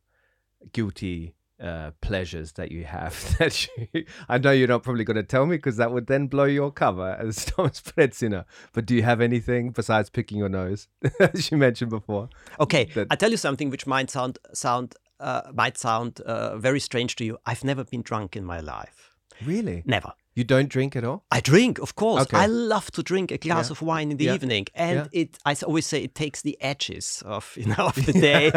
[0.72, 5.22] guilty uh, pleasures that you have that you, I know you're not probably going to
[5.22, 8.44] tell me because that would then blow your cover as Thomas Brezina.
[8.72, 10.88] But do you have anything besides picking your nose,
[11.20, 12.28] as you mentioned before?
[12.58, 16.80] Okay, That- I tell you something which might sound sound uh, might sound uh, very
[16.80, 17.38] strange to you.
[17.44, 19.10] I've never been drunk in my life.
[19.44, 19.82] Really?
[19.84, 20.12] Never.
[20.34, 21.24] You don't drink at all?
[21.30, 22.22] I drink, of course.
[22.22, 22.36] Okay.
[22.36, 23.72] I love to drink a glass Yeah.
[23.72, 24.34] of wine in the Yeah.
[24.34, 25.22] evening, and Yeah.
[25.22, 25.38] it.
[25.44, 28.52] I always say it takes the edges of you know of the day.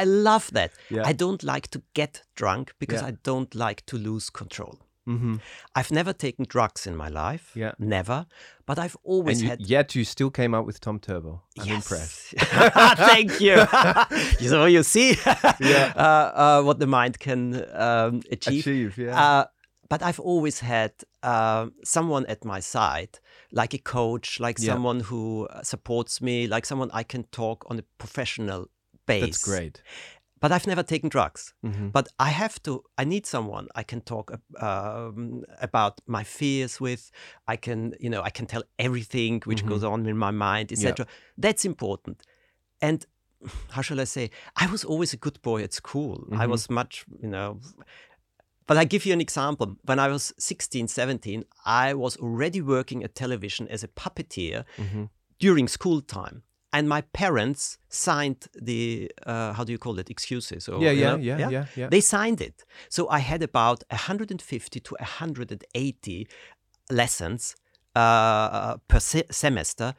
[0.00, 0.70] I love that.
[1.04, 3.02] I don't like to get drunk because.
[3.02, 4.74] I don't like to lose control.
[5.08, 5.36] Mm-hmm.
[5.74, 7.52] I've never taken drugs in my life.
[7.54, 7.72] Yeah.
[7.78, 8.26] never.
[8.66, 9.60] But I've always And you, had.
[9.70, 11.40] yet you still came out with Tom Turbo.
[11.58, 11.76] I'm Yes.
[11.76, 12.34] impressed.
[13.12, 13.56] Thank you.
[14.48, 15.16] so you see
[15.60, 15.92] Yeah.
[15.96, 18.66] uh, uh, what the mind can um, achieve.
[18.66, 19.16] Achieve, yeah.
[19.24, 19.44] Uh,
[19.90, 23.18] but I've always had uh, someone at my side,
[23.52, 24.72] like a coach, like Yeah.
[24.74, 28.66] someone who uh, supports me, like someone I can talk on a professional
[29.06, 29.20] base.
[29.24, 29.82] That's great.
[30.40, 31.52] But I've never taken drugs.
[31.62, 31.90] Mhm.
[31.92, 32.84] But I have to.
[32.96, 37.10] I need someone I can talk um, about my fears with.
[37.52, 41.06] I can, you know, I can tell everything which goes on in my mind, etc.
[41.36, 42.22] That's important.
[42.80, 43.04] and
[43.74, 44.30] how shall I say?
[44.56, 46.16] I was always a good boy at school.
[46.42, 46.50] I Mhm.
[46.50, 47.60] was much, you know.
[48.68, 49.76] But I give you an example.
[49.88, 55.04] When I was 16, 17, I was already working at television as a puppeteer hmm
[55.40, 56.42] during school time.
[56.72, 60.68] And my parents signed the, uh, how do you call it, excuses?
[60.68, 61.88] Or, Yeah, you yeah, know, yeah, yeah, yeah.
[61.90, 62.64] They signed it.
[62.90, 66.26] So I had about 150 to 180
[66.90, 67.56] lessons
[67.94, 69.94] uh, per se- semester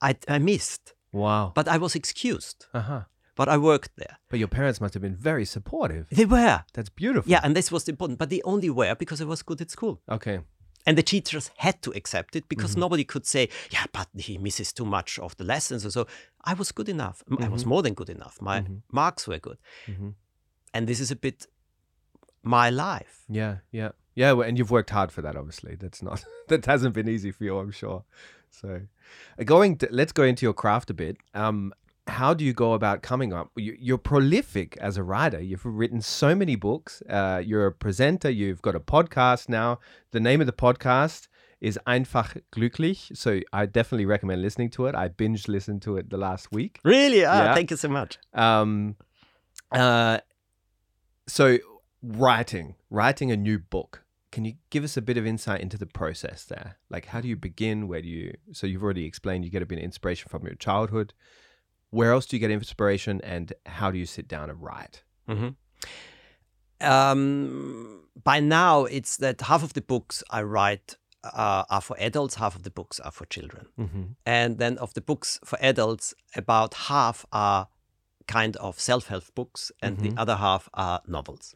[0.00, 1.52] I, I missed, Wow.
[1.54, 2.66] but I was excused.
[2.72, 3.02] Uh huh.
[3.38, 4.14] But I worked there.
[4.30, 6.04] But your parents must have been very supportive.
[6.10, 6.64] They were.
[6.74, 7.30] That's beautiful.
[7.30, 8.18] Yeah, and this was important.
[8.18, 9.94] But they only were because I was good at school.
[10.16, 10.40] Okay.
[10.86, 12.80] And the teachers had to accept it because Mm-hmm.
[12.86, 15.84] nobody could say, yeah, but he misses too much of the lessons.
[15.84, 16.06] And so
[16.50, 17.22] I was good enough.
[17.38, 18.36] I was more than good enough.
[18.40, 18.82] My Mhm.
[18.90, 19.58] marks were good.
[19.86, 20.14] Mhm.
[20.74, 21.46] And this is a bit
[22.42, 23.24] my life.
[23.28, 24.32] Yeah, yeah, yeah.
[24.32, 25.36] well, And you've worked hard for that.
[25.36, 27.58] Obviously, that's not that hasn't been easy for you.
[27.58, 28.04] I'm sure.
[28.50, 28.80] So,
[29.38, 29.76] uh, going.
[29.78, 31.16] To, let's go into your craft a bit.
[31.34, 31.72] Um,
[32.08, 33.50] how do you go about coming up?
[33.56, 35.40] You, you're prolific as a writer.
[35.40, 37.02] You've written so many books.
[37.08, 38.30] Uh, you're a presenter.
[38.30, 39.78] You've got a podcast now.
[40.10, 41.28] The name of the podcast
[41.60, 43.16] is Einfach Glücklich.
[43.16, 44.94] So I definitely recommend listening to it.
[44.94, 46.80] I binge listened to it the last week.
[46.84, 47.24] Really?
[47.24, 47.54] Ah, Yeah.
[47.54, 48.18] Thank you so much.
[48.32, 48.96] Um,
[49.72, 50.18] uh,
[51.26, 51.58] so
[52.02, 54.04] writing, writing a new book.
[54.30, 56.76] Can you give us a bit of insight into the process there?
[56.90, 57.88] Like, how do you begin?
[57.88, 58.34] Where do you?
[58.52, 61.14] So you've already explained you get a bit of inspiration from your childhood.
[61.90, 65.02] Where else do you get inspiration, and how do you sit down and write?
[65.26, 65.48] hmm
[66.80, 72.36] Um, by now, it's that half of the books I write uh, are for adults,
[72.36, 73.66] half of the books are for children.
[73.78, 74.02] Mm-hmm.
[74.24, 77.68] And then of the books for adults, about half are
[78.26, 80.02] kind of self help books, and Mhm.
[80.14, 81.54] the other half are novels.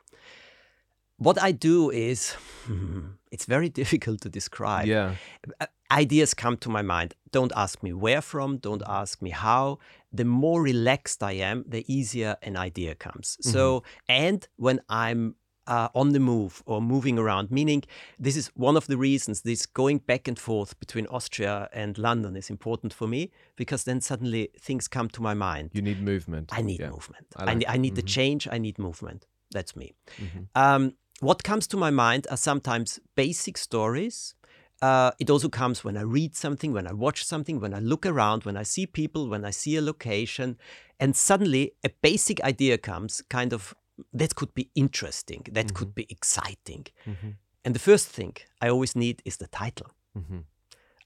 [1.18, 2.34] What I do is,
[3.30, 4.86] it's very difficult to describe.
[4.88, 5.14] Yeah,
[5.60, 7.12] Uh, Ideas come to my mind.
[7.32, 9.78] Don't ask me where from, don't ask me how.
[10.12, 13.38] The more relaxed I am, the easier an idea comes.
[13.40, 17.85] So, and when I'm uh, on the move or moving around, meaning
[18.18, 22.37] this is one of the reasons this going back and forth between Austria and London
[22.37, 25.70] is important for me because then suddenly things come to my mind.
[25.72, 26.51] you need movement.
[26.53, 26.90] I need yeah.
[26.90, 27.27] movement.
[27.37, 28.14] I I, ne- I need the mhm.
[28.14, 28.48] change.
[28.51, 29.27] I need movement.
[29.51, 29.94] That's me.
[30.18, 30.48] Mhm.
[30.55, 34.35] Um, what comes to my mind are sometimes basic stories.
[34.82, 38.04] Uh, it also comes when I read something, when I watch something, when I look
[38.04, 40.58] around, when I see people, when I see a location,
[40.98, 43.74] and suddenly a basic idea comes kind of
[44.12, 46.86] that could be interesting, that could be exciting.
[47.06, 47.36] Mhm.
[47.64, 49.90] And the first thing I always need is the title.
[50.18, 50.44] Mhm.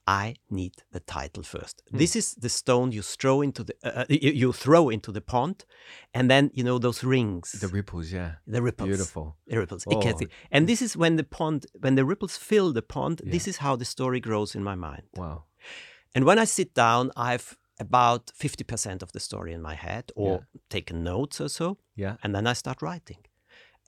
[0.09, 1.83] I need the title first.
[1.90, 1.99] Hmm.
[1.99, 5.64] This is the stone you throw into the uh, you, you throw into the pond,
[6.14, 9.37] and then you know those rings, The ripples, yeah, the ripples, beautiful.
[9.47, 9.85] the ripples.
[9.87, 9.99] Oh.
[9.99, 10.29] exactly.
[10.51, 13.21] And this is when the pond, when the ripples fill the pond.
[13.25, 15.03] This is how the story grows in my mind.
[15.16, 15.45] Wow.
[16.14, 20.05] And when I sit down, I've about fifty percent of the story in my head,
[20.14, 20.61] or Yeah.
[20.71, 22.16] taken notes or so, Yeah.
[22.23, 23.19] and then I start writing.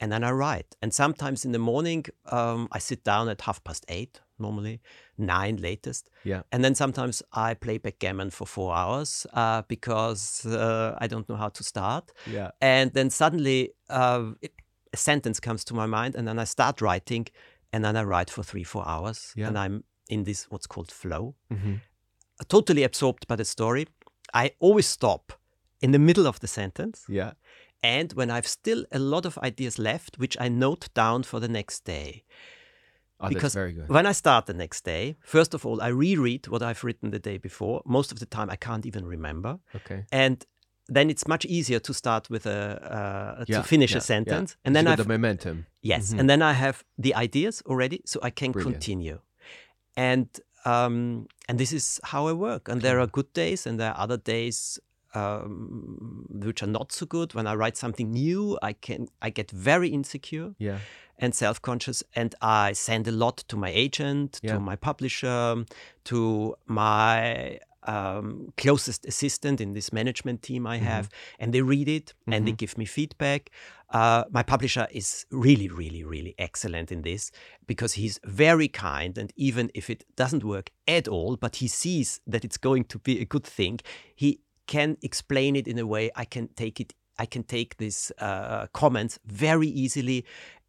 [0.00, 0.76] And then I write.
[0.80, 4.80] And sometimes in the morning, um, I sit down at half past eight, normally
[5.16, 6.10] nine latest.
[6.24, 6.42] Yeah.
[6.52, 11.36] And then sometimes I play backgammon for four hours uh, because uh, I don't know
[11.36, 12.12] how to start.
[12.26, 12.50] Yeah.
[12.60, 14.52] And then suddenly uh, it,
[14.92, 17.26] a sentence comes to my mind, and then I start writing,
[17.72, 19.32] and then I write for three, four hours.
[19.36, 19.48] Yeah.
[19.48, 21.76] And I'm in this what's called flow, hmm
[22.46, 23.86] totally absorbed by the story.
[24.34, 25.32] I always stop
[25.80, 27.04] in the middle of the sentence.
[27.08, 27.32] Yeah.
[27.82, 31.48] And when I've still a lot of ideas left, which I note down for the
[31.48, 32.24] next day.
[33.20, 33.88] Oh, Because very good.
[33.88, 37.18] When I start the next day, first of all, I reread what I've written the
[37.18, 37.82] day before.
[37.84, 39.58] Most of the time, I can't even remember.
[39.74, 40.04] Okay.
[40.12, 40.44] And
[40.88, 44.52] then it's much easier to start with a, uh, Yeah, to finish yeah, a sentence.
[44.52, 44.66] yeah.
[44.66, 45.66] And then I've, the momentum.
[45.82, 46.20] yes, Mhm.
[46.20, 48.76] and then I have the ideas already, so I can Brilliant.
[48.84, 49.20] continue.
[49.96, 50.28] And,
[50.64, 52.68] um, and this is how I work.
[52.68, 54.78] And there are good days and there are other days
[55.14, 57.34] um, which are not so good.
[57.34, 60.78] When I write something new, I can I get very insecure Yeah.
[61.20, 64.54] and self-conscious and i send a lot to my agent Yeah.
[64.54, 65.64] to my publisher
[66.04, 67.58] to my
[67.94, 71.08] um, closest assistant in this management team i have
[71.40, 73.50] and they read it and they give me feedback
[73.98, 77.32] uh, my publisher is really really really excellent in this
[77.66, 82.20] because he's very kind and even if it doesn't work at all but he sees
[82.32, 83.80] that it's going to be a good thing
[84.14, 84.38] he
[84.74, 86.92] can explain it in a way i can take it
[87.24, 90.18] I can take this uh, comments very easily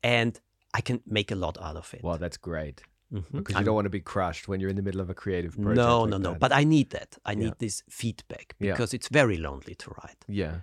[0.02, 0.32] and
[0.74, 2.02] I can make a lot out of it.
[2.04, 2.78] Well, that's great
[3.14, 3.24] Mhm.
[3.38, 5.14] because you I'm- don't want to be crushed when you're in the middle of a
[5.24, 5.76] creative project.
[5.88, 6.32] no, like no, no.
[6.32, 6.40] that.
[6.46, 7.10] But I need that.
[7.24, 7.44] I Yeah.
[7.44, 8.72] need this feedback Yeah.
[8.74, 10.22] because it's very lonely to write.
[10.42, 10.56] yeah.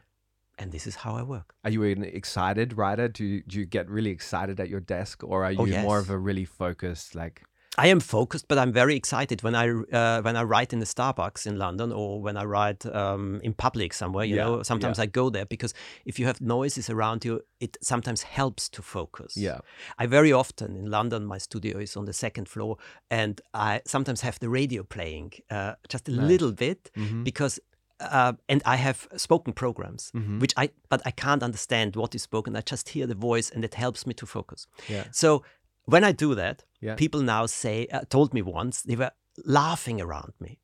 [0.59, 1.49] And this is how I work.
[1.65, 3.07] Are you an excited writer?
[3.19, 5.99] Do you, do you get really excited at your desk, or are you Oh, more
[6.05, 7.37] of a really focused, like
[7.79, 10.87] I am focused, but I'm very excited when I uh, when I write in the
[10.87, 14.25] Starbucks in London or when I write um, in public somewhere.
[14.27, 15.05] You Yeah, know, sometimes yeah.
[15.05, 19.37] I go there because if you have noises around you, it sometimes helps to focus.
[19.37, 19.59] Yeah.
[19.99, 22.77] I very often in London, my studio is on the second floor,
[23.11, 27.25] and I sometimes have the radio playing uh, just a little bit Mm-hmm.
[27.25, 27.61] because.
[27.99, 30.39] Uh, and I have spoken programs, Mm-hmm.
[30.41, 32.55] which I but I can't understand what is spoken.
[32.57, 34.67] I just hear the voice, and it helps me to focus.
[34.89, 35.05] Yeah.
[35.13, 35.43] So
[35.87, 36.95] when I do that, Yeah.
[36.97, 39.13] people now say, uh, told me once, they were
[39.45, 40.59] laughing around me.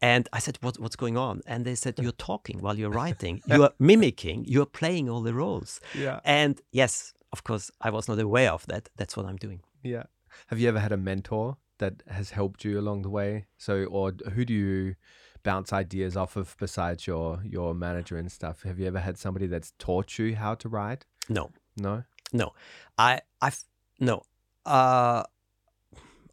[0.00, 1.40] And I said, what, What's going on?
[1.46, 5.80] And they said, You're talking while you're writing, you're mimicking, you're playing all the roles.
[5.94, 6.20] Yeah.
[6.24, 8.88] And yes, of course, I was not aware of that.
[8.96, 9.60] That's what I'm doing.
[9.82, 10.04] Yeah.
[10.48, 13.46] Have you ever had a mentor that has helped you along the way?
[13.56, 14.94] So, or who do you
[15.42, 18.62] bounce ideas off of besides your your manager and stuff?
[18.64, 21.06] Have you ever had somebody that's taught you how to write?
[21.28, 22.04] No, No.
[22.32, 22.52] no.
[22.98, 23.64] I, I've,
[23.98, 24.22] no.
[24.66, 25.22] Uh,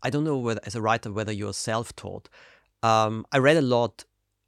[0.01, 2.27] I don't know whether, as a writer, whether you're self taught.
[2.81, 4.05] Um, I read a lot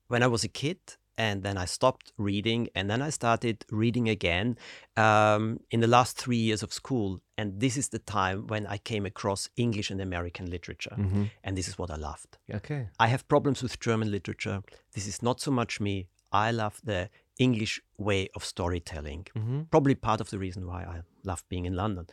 [0.07, 0.77] when I was a kid,
[1.17, 4.57] and then I stopped reading, and then I started reading again
[4.97, 7.21] um, in the last three years of school.
[7.37, 11.23] And this is the time when I came across English and American literature, Mm-hmm.
[11.43, 12.37] and this is what I loved.
[12.53, 12.89] Okay.
[12.99, 14.61] I have problems with German literature.
[14.93, 16.07] This is not so much me.
[16.33, 19.27] I love the English way of storytelling.
[19.37, 19.61] Mm-hmm.
[19.71, 22.07] Probably part of the reason why I love being in London.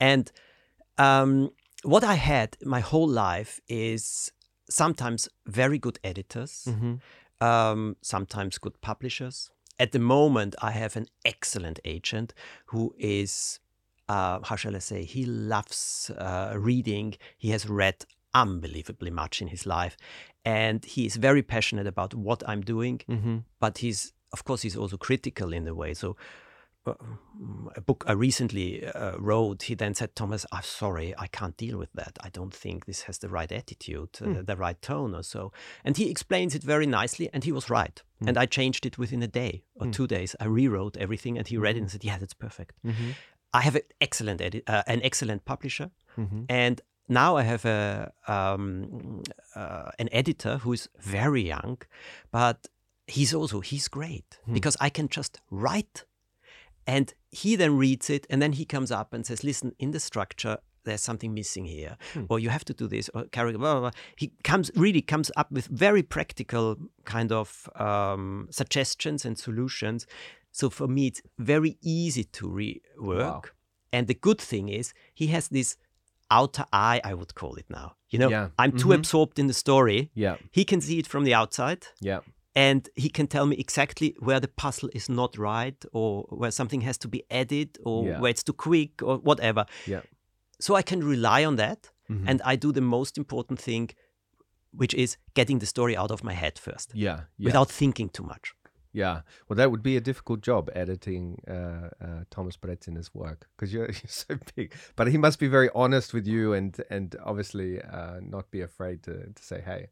[0.00, 0.32] And
[0.98, 1.50] um,
[1.82, 4.32] what I had my whole life is
[4.68, 6.94] sometimes very good editors, Mm-hmm.
[7.44, 9.50] um, sometimes good publishers.
[9.78, 12.34] At the moment, I have an excellent agent
[12.66, 13.60] who is,
[14.08, 17.14] uh, how shall I say, he loves uh, reading.
[17.38, 19.96] He has read unbelievably much in his life.
[20.44, 23.36] And he is very passionate about what I'm doing, Mm-hmm.
[23.60, 25.94] but he's, of course, he's also critical in a way.
[25.94, 26.16] So,
[27.76, 31.78] a book I recently uh, wrote, he then said, Thomas, I'm sorry, I can't deal
[31.78, 32.18] with that.
[32.20, 35.52] I don't think this has the right attitude, uh, the right tone or so.
[35.84, 38.02] And he explains it very nicely, and he was right.
[38.26, 40.34] And I changed it within a day or two days.
[40.40, 42.74] I rewrote everything, and he read it and said, Yeah, that's perfect.
[42.84, 43.10] Mm-hmm.
[43.52, 46.42] I have an excellent, edit, uh, an excellent publisher, Mm-hmm.
[46.48, 49.22] and now I have a um,
[49.54, 51.78] uh, an editor who is very young,
[52.32, 52.66] but
[53.06, 56.04] he's also he's great because I can just write,
[56.94, 60.00] and he then reads it, and then he comes up and says, "Listen, in the
[60.00, 61.94] structure." There's something missing here,
[62.30, 63.58] or you have to do this, or character.
[63.58, 63.96] Blah, blah, blah.
[64.16, 70.06] He comes really comes up with very practical kind of um, suggestions and solutions.
[70.50, 73.44] So for me, it's very easy to rework.
[73.92, 75.76] And the good thing is, he has this
[76.30, 77.88] outer eye, I would call it now.
[78.12, 78.48] You know, Yeah.
[78.58, 78.94] I'm too Mhm.
[79.00, 80.10] absorbed in the story.
[80.14, 80.36] Yeah.
[80.58, 82.20] He can see it from the outside Yeah.
[82.66, 86.82] And he can tell me exactly where the puzzle is not right or where something
[86.88, 88.20] has to be added or Yeah.
[88.20, 89.62] where it's too quick or whatever.
[89.86, 90.02] Yeah.
[90.60, 92.24] So I can rely on that Mhm.
[92.28, 93.86] and I do the most important thing,
[94.80, 97.18] which is getting the story out of my head first Yeah.
[97.38, 97.46] Yeah.
[97.48, 98.46] without thinking too much.
[98.92, 99.16] Yeah,
[99.46, 103.86] well, that would be a difficult job editing uh, uh, Thomas Brezina's work because you're,
[104.02, 104.68] you're so big.
[104.96, 108.98] But he must be very honest with you and and obviously uh, not be afraid
[109.06, 109.82] to, to say, "Hey,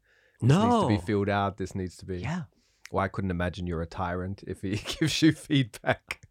[0.41, 1.51] this needs to be filled out.
[1.57, 2.43] This needs to be." Yeah.
[2.91, 6.21] Well, I couldn't imagine you're a tyrant if he gives you feedback.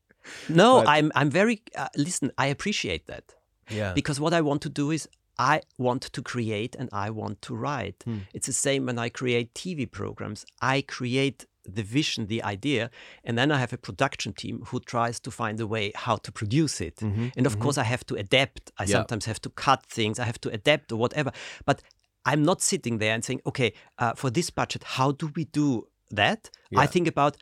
[0.48, 2.30] No, But- I'm I'm very uh, listen.
[2.38, 3.34] I appreciate that
[3.70, 3.92] Yeah.
[3.94, 7.54] because what I want to do is I want to create and I want to
[7.54, 8.02] write.
[8.04, 8.18] Hmm.
[8.34, 10.44] It's the same when I create TV programs.
[10.62, 11.44] I create
[11.76, 12.90] the vision, the idea,
[13.24, 16.30] and then I have a production team who tries to find a way how to
[16.32, 17.02] produce it.
[17.02, 18.70] And of course, I have to adapt.
[18.78, 18.90] I Mm-hmm.
[18.92, 18.96] Yeah.
[18.98, 20.18] sometimes have to cut things.
[20.18, 21.32] I have to adapt or whatever.
[21.64, 21.82] But
[22.24, 25.86] I'm not sitting there and saying, okay, uh, for this budget, how do we do
[26.10, 26.50] that?
[26.70, 26.80] Yeah.
[26.80, 27.36] I think about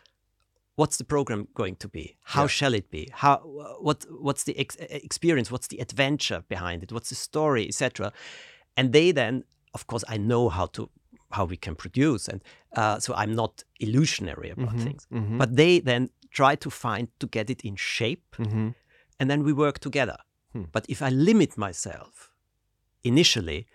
[0.77, 2.49] what's the program going to be how Yeah.
[2.49, 3.37] shall it be how
[3.81, 8.13] what what's the ex- experience what's the adventure behind it what's the story etc
[8.77, 10.91] and they then of course i know how to
[11.31, 12.43] how we can produce and
[12.77, 15.39] uh, so i'm not illusionary about things mhm.
[15.39, 18.71] but they then try to find to get it in shape hmm
[19.21, 20.17] and then we work together
[20.53, 20.65] Hmm.
[20.73, 22.33] but if i limit myself
[23.03, 23.67] initially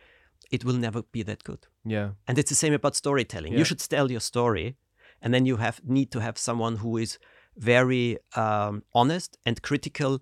[0.51, 2.09] it will never be that good Yeah.
[2.27, 3.51] and it's the same about storytelling.
[3.53, 3.59] Yeah.
[3.59, 4.75] You should tell your story,
[5.21, 7.19] and then you have need to have someone who is
[7.57, 10.21] very um, honest and critical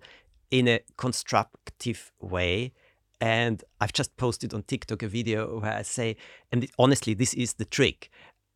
[0.50, 2.72] in a constructive way.
[3.20, 6.16] And I've just posted on TikTok a video where I say,
[6.52, 8.10] and it- honestly, this is the trick.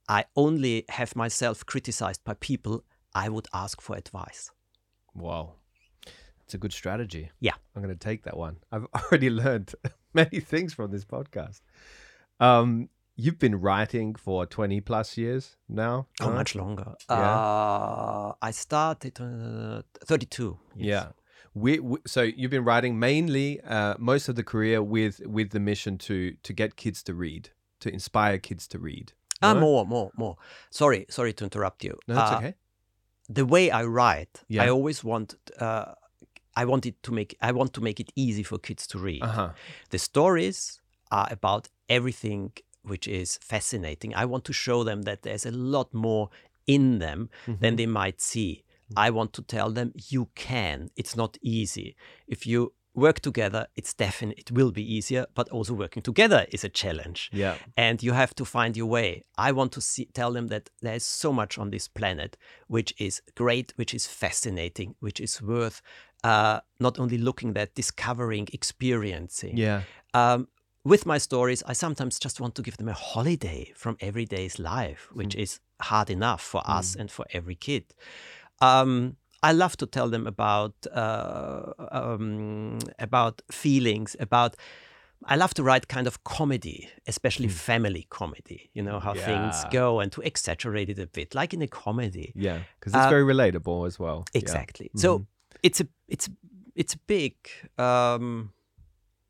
[0.09, 4.51] I only have myself criticized by people I would ask for advice.
[5.15, 5.55] Wow.
[6.45, 7.31] It's a good strategy.
[7.41, 7.55] Yeah.
[7.75, 8.57] I'm going to take that one.
[8.71, 9.75] I've already learned
[10.15, 11.61] many things from this podcast.
[12.41, 16.07] Um, you've been writing for 20 plus years now.
[16.19, 16.35] How right?
[16.35, 16.95] much longer?
[17.09, 17.17] Yeah.
[17.17, 20.59] Uh, I started uh, 32.
[20.77, 20.87] yes.
[20.87, 21.07] Yeah.
[21.55, 25.61] we, we, so you've been writing mainly uh, most of the career with with the
[25.61, 29.13] mission to to get kids to read, to inspire kids to read.
[29.43, 30.37] Ah, more, more, more.
[30.71, 31.99] Sorry, sorry to interrupt you.
[32.09, 32.55] No, that's Uh, okay.
[33.29, 34.65] The way I write, Yeah.
[34.65, 35.35] I always want.
[36.57, 37.37] I want it to make.
[37.41, 39.23] I want to make it easy for kids to read.
[39.23, 39.51] Uh huh.
[39.91, 40.81] The stories
[41.11, 44.15] are about everything which is fascinating.
[44.15, 46.31] I want to show them that there's a lot more
[46.67, 47.61] in them Mm-hmm.
[47.63, 48.65] than they might see.
[48.97, 50.91] I want to tell them you can.
[50.97, 51.97] It's not easy.
[52.27, 54.39] If you work together, it's definite.
[54.39, 57.31] It will be easier, but also working together is a challenge.
[57.33, 57.57] Yeah.
[57.77, 59.23] And you have to find your way.
[59.39, 62.37] I want to see, tell them that there is so much on this planet
[62.69, 65.81] which is great, which is fascinating, which is worth
[66.25, 69.83] uh, not only looking at, discovering, experiencing Yeah.
[70.15, 70.49] um,
[70.85, 75.09] with my stories, I sometimes just want to give them a holiday from everyday's life,
[75.13, 77.85] which is hard enough for us and for every kid.
[78.61, 84.57] Um, I love to tell them about uh, um, about feelings, about.
[85.25, 88.71] I love to write kind of comedy, especially family comedy.
[88.75, 92.33] You know how things go, and to exaggerate it a bit, like in a comedy.
[92.35, 92.59] Yeah.
[92.79, 94.25] Because it's Uh, very relatable as well.
[94.33, 94.41] Yeah.
[94.43, 94.91] Exactly.
[94.97, 95.27] So
[95.63, 96.29] it's a it's
[96.75, 97.35] it's a big.
[97.79, 98.53] Um,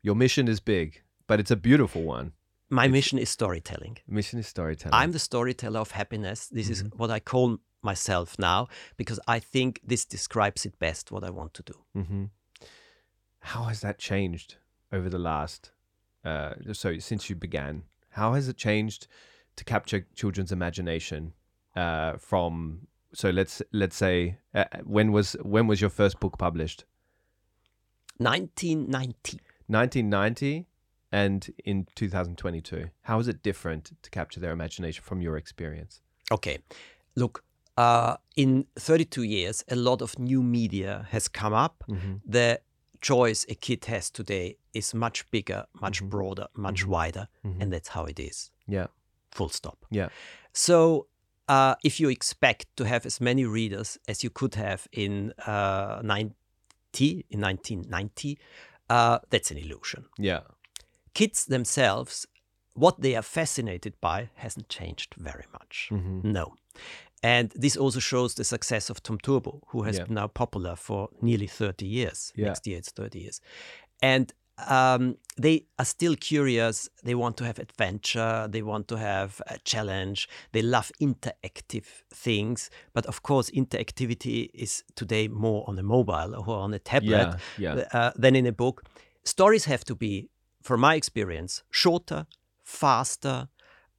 [0.01, 2.31] Your mission is big, but it's a beautiful one.
[2.69, 3.97] my mission is storytelling.
[4.07, 4.93] Mission is storytelling.
[4.93, 6.47] I'm the storyteller of happiness.
[6.47, 6.97] This is Mm-hmm.
[6.97, 8.67] what I call myself now
[8.97, 11.73] because I think this describes it best what I want to do.
[11.93, 12.25] hmm
[13.39, 14.55] How has that changed
[14.91, 15.71] over the last?
[16.25, 19.07] Uh, so since you began, how has it changed
[19.55, 21.33] to capture children's imagination?
[21.75, 26.85] Uh, from so let's let's say uh, when was when was your first book published?
[28.17, 29.39] 1990.
[29.67, 30.67] 1990
[31.11, 32.89] and in 2022.
[33.03, 36.01] How is it different to capture their imagination from your experience?
[36.31, 36.59] Okay.
[37.15, 37.43] Look,
[37.77, 41.83] uh, in 32 years, a lot of new media has come up.
[41.89, 42.15] Mm-hmm.
[42.25, 42.59] The
[43.01, 46.09] choice a kid has today is much bigger, much Mm-hmm.
[46.09, 47.27] broader, much wider.
[47.43, 48.51] And that's how it is.
[48.67, 48.87] Yeah,
[49.31, 49.85] Full stop.
[49.91, 50.09] yeah,
[50.53, 51.07] So,
[51.47, 55.99] uh, if you expect to have as many readers as you could have in uh,
[56.03, 58.37] 90, in 1990,
[58.89, 60.05] uh, that's an illusion.
[60.17, 60.41] yeah.
[61.13, 62.25] Kids themselves,
[62.73, 65.89] what they are fascinated by hasn't changed very much.
[65.91, 66.31] Mm-hmm.
[66.31, 66.55] No.
[67.21, 70.05] And this also shows the success of Tom Turbo, who has Yeah.
[70.05, 72.33] been now popular for nearly 30 years.
[72.35, 72.47] Yeah.
[72.47, 73.41] Next year it's 30 years.
[74.01, 74.33] And
[74.69, 76.89] um, they are still curious.
[77.03, 78.47] They want to have adventure.
[78.49, 80.27] They want to have a challenge.
[80.51, 82.69] They love interactive things.
[82.93, 87.75] But of course, interactivity is today more on a mobile or on a tablet Yeah,
[87.75, 87.83] yeah.
[87.93, 88.83] uh, than in a book.
[89.23, 90.29] Stories have to be,
[90.61, 92.25] from my experience, shorter,
[92.63, 93.47] faster,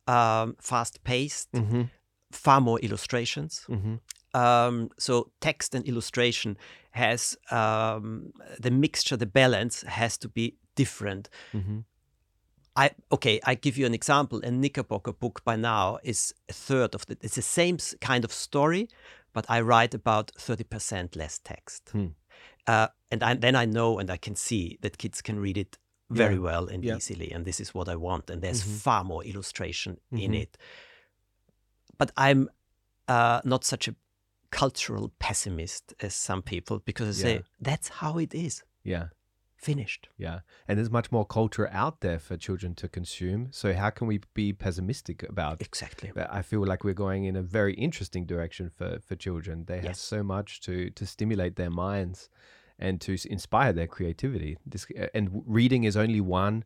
[0.06, 1.82] um, fast paced, Mm-hmm.
[2.30, 3.64] far more illustrations.
[3.68, 3.94] Mm-hmm.
[4.34, 6.56] Um, so text and illustration
[6.90, 11.28] has um, the mixture, the balance has to be different.
[11.52, 11.78] Mm-hmm.
[12.76, 13.40] I okay.
[13.46, 14.40] I give you an example.
[14.42, 17.16] A Knickerbocker book by now is a third of the.
[17.20, 18.88] It's the same kind of story,
[19.32, 22.06] but I write about thirty percent less text, Hmm.
[22.66, 25.78] uh, and I, then I know and I can see that kids can read it
[26.10, 26.40] very Yeah.
[26.40, 26.96] well and Yeah.
[26.96, 28.30] easily, and this is what I want.
[28.30, 28.80] And there's Mhm.
[28.82, 30.42] far more illustration in Mhm.
[30.42, 30.58] it.
[31.98, 32.48] But I'm
[33.06, 33.94] uh, not such a
[34.54, 37.40] cultural pessimist as some people because I say Yeah.
[37.60, 38.62] that's how it is.
[38.84, 39.06] Yeah.
[39.56, 40.08] Finished.
[40.18, 40.40] Yeah.
[40.68, 43.48] And there's much more culture out there for children to consume.
[43.50, 46.12] So how can we be pessimistic about Exactly.
[46.38, 49.64] I feel like we're going in a very interesting direction for, for children.
[49.66, 52.28] They have so much to, to stimulate their minds
[52.78, 54.58] and to inspire their creativity.
[54.66, 56.64] This, uh, and reading is only one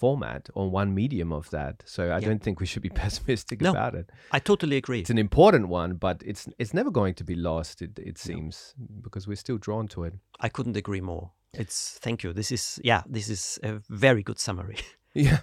[0.00, 1.74] format or one medium of that.
[1.86, 2.28] So I Yeah.
[2.28, 3.70] don't think we should be pessimistic No.
[3.70, 4.06] about it.
[4.36, 5.00] I totally agree.
[5.00, 7.82] It's an important one, but it's it's never going to be lost.
[7.82, 8.74] It it seems
[9.04, 10.14] because we're still drawn to it.
[10.46, 11.30] I couldn't agree more.
[11.62, 12.32] It's thank you.
[12.32, 14.76] This is yeah, this is a very good summary.
[15.14, 15.40] Yeah,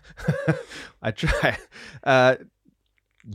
[1.08, 1.58] I try.
[2.04, 2.36] Uh,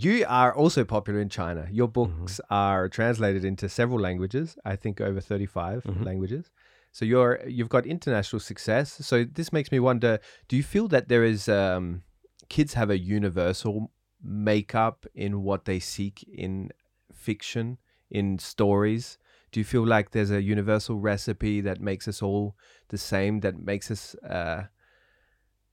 [0.01, 1.67] you are also popular in China.
[1.71, 4.57] Your books are translated into several languages.
[4.65, 6.05] I think over 35 Mhm.
[6.07, 6.51] languages.
[6.93, 8.93] So you're you've got international success.
[9.01, 12.03] So this makes me wonder: Do you feel that there is um,
[12.49, 13.91] kids have a universal
[14.23, 16.71] makeup in what they seek in
[17.13, 17.79] fiction,
[18.11, 19.19] in stories?
[19.51, 22.57] Do you feel like there's a universal recipe that makes us all
[22.89, 23.41] the same?
[23.41, 24.65] That makes us uh,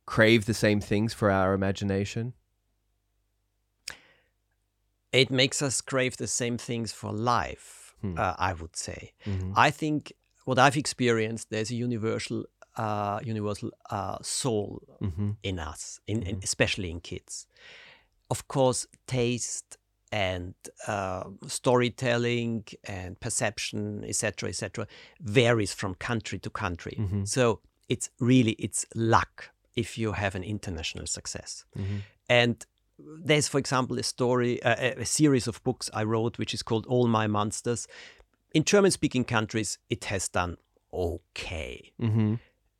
[0.05, 2.33] crave the same things for our imagination?
[5.11, 7.95] It makes us crave the same things for life.
[8.01, 8.17] Hmm.
[8.17, 9.11] Uh, I would say.
[9.25, 9.53] Mhm.
[9.57, 10.13] I think
[10.49, 12.39] what I've experienced, there's a universal,
[12.83, 14.69] uh, universal uh, soul
[15.07, 15.29] Mhm.
[15.49, 15.81] in us,
[16.11, 16.43] in, in Mhm.
[16.43, 17.33] especially in kids.
[18.29, 18.87] Of course,
[19.17, 19.69] taste,
[20.11, 20.55] and
[20.87, 24.87] uh, storytelling and perception, etc., etc.,
[25.39, 26.95] varies from country to country.
[26.99, 27.25] Mm-hmm.
[27.25, 27.43] So
[27.93, 29.35] it's really it's luck
[29.75, 31.65] if you have an international success.
[31.77, 31.97] Mm-hmm.
[32.27, 32.65] And
[33.27, 36.63] there's, for example, a story, uh, a, a series of books I wrote, which is
[36.63, 37.87] called All My Monsters.
[38.53, 40.57] In German-speaking countries, it has done
[40.91, 41.91] okay.
[42.01, 42.35] Mm-hmm.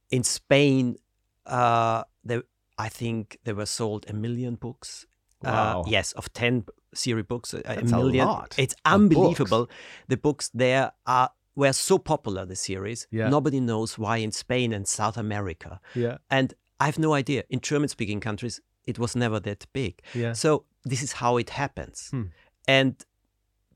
[0.10, 0.98] In Spain,
[1.46, 2.44] uh, there,
[2.78, 5.06] I think there were sold a million books.
[5.44, 5.82] Wow.
[5.82, 9.70] Uh, yes, of ten series books, a, a That's a lot It's unbelievable.
[10.08, 12.46] The books there are were so popular.
[12.46, 13.30] The series, Yeah.
[13.30, 15.80] nobody knows why in Spain and South America.
[15.94, 16.18] Yeah.
[16.30, 17.44] And I have no idea.
[17.50, 20.02] In German-speaking countries, it was never that big.
[20.16, 20.34] Yeah.
[20.34, 22.10] So this is how it happens.
[22.12, 22.24] Hmm.
[22.68, 22.96] And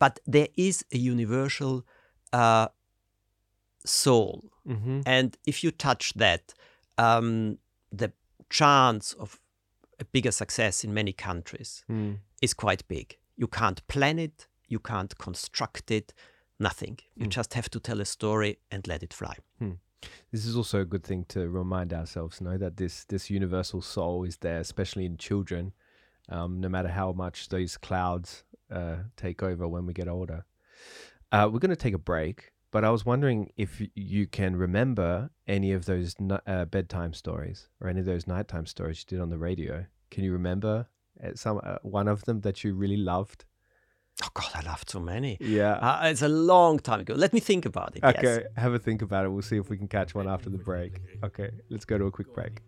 [0.04, 1.74] but there is a universal
[2.34, 2.68] uh,
[3.86, 5.02] soul, Mm-hmm.
[5.06, 6.54] and if you touch that,
[6.98, 7.58] um,
[8.00, 8.10] the
[8.50, 9.40] chance of
[10.00, 12.18] a bigger success in many countries Mm.
[12.42, 13.08] is quite big.
[13.42, 16.14] You can't plan it, you can't construct it,
[16.60, 16.98] nothing.
[17.16, 17.30] You Hmm.
[17.40, 19.36] just have to tell a story and let it fly.
[20.32, 24.28] This is also a good thing to remind ourselves, know that this this universal soul
[24.28, 25.74] is there, especially in children.
[26.30, 28.44] Um, no matter how much these clouds
[28.74, 30.46] uh, take over when we get older.
[31.32, 35.30] Uh, we're going to take a break, but I was wondering if you can remember
[35.48, 36.16] any of those
[36.48, 39.86] uh, bedtime stories or any of those nighttime stories you did on the radio.
[40.12, 40.88] Can you remember
[41.24, 43.46] uh, some uh, one of them that you really loved?
[44.24, 45.38] Oh God, I love so many.
[45.40, 45.74] Yeah.
[45.74, 47.16] Uh, it's a long time ago.
[47.16, 48.04] Let me think about it.
[48.04, 48.44] Okay, Yes.
[48.58, 49.30] have a think about it.
[49.30, 51.00] We'll see if we can catch one after the break.
[51.24, 52.62] Okay, let's go to a quick break.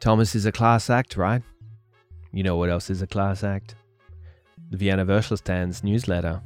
[0.00, 1.42] Thomas is a class act, right?
[2.34, 3.74] You know what else is a class act?
[4.70, 6.40] The Vienna Würstelstand's newsletter,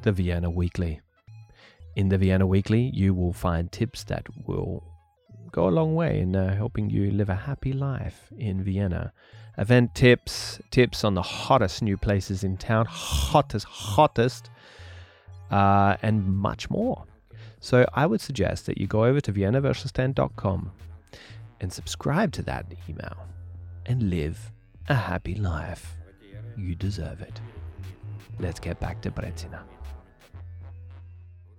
[0.00, 1.02] the Vienna Weekly.
[1.94, 4.82] In the Vienna Weekly, you will find tips that will
[5.52, 9.12] go a long way in uh, helping you live a happy life in Vienna.
[9.58, 14.48] Event tips, tips on the hottest new places in town, hottest, hottest,
[15.50, 17.04] uh, and much more.
[17.60, 20.72] So I would suggest that you go over to viennawurstelstand.com
[21.60, 23.16] and subscribe to that email
[23.84, 24.50] and live
[24.88, 25.96] a happy life.
[26.56, 27.40] You deserve it.
[28.38, 29.60] Let's get back to Brezina.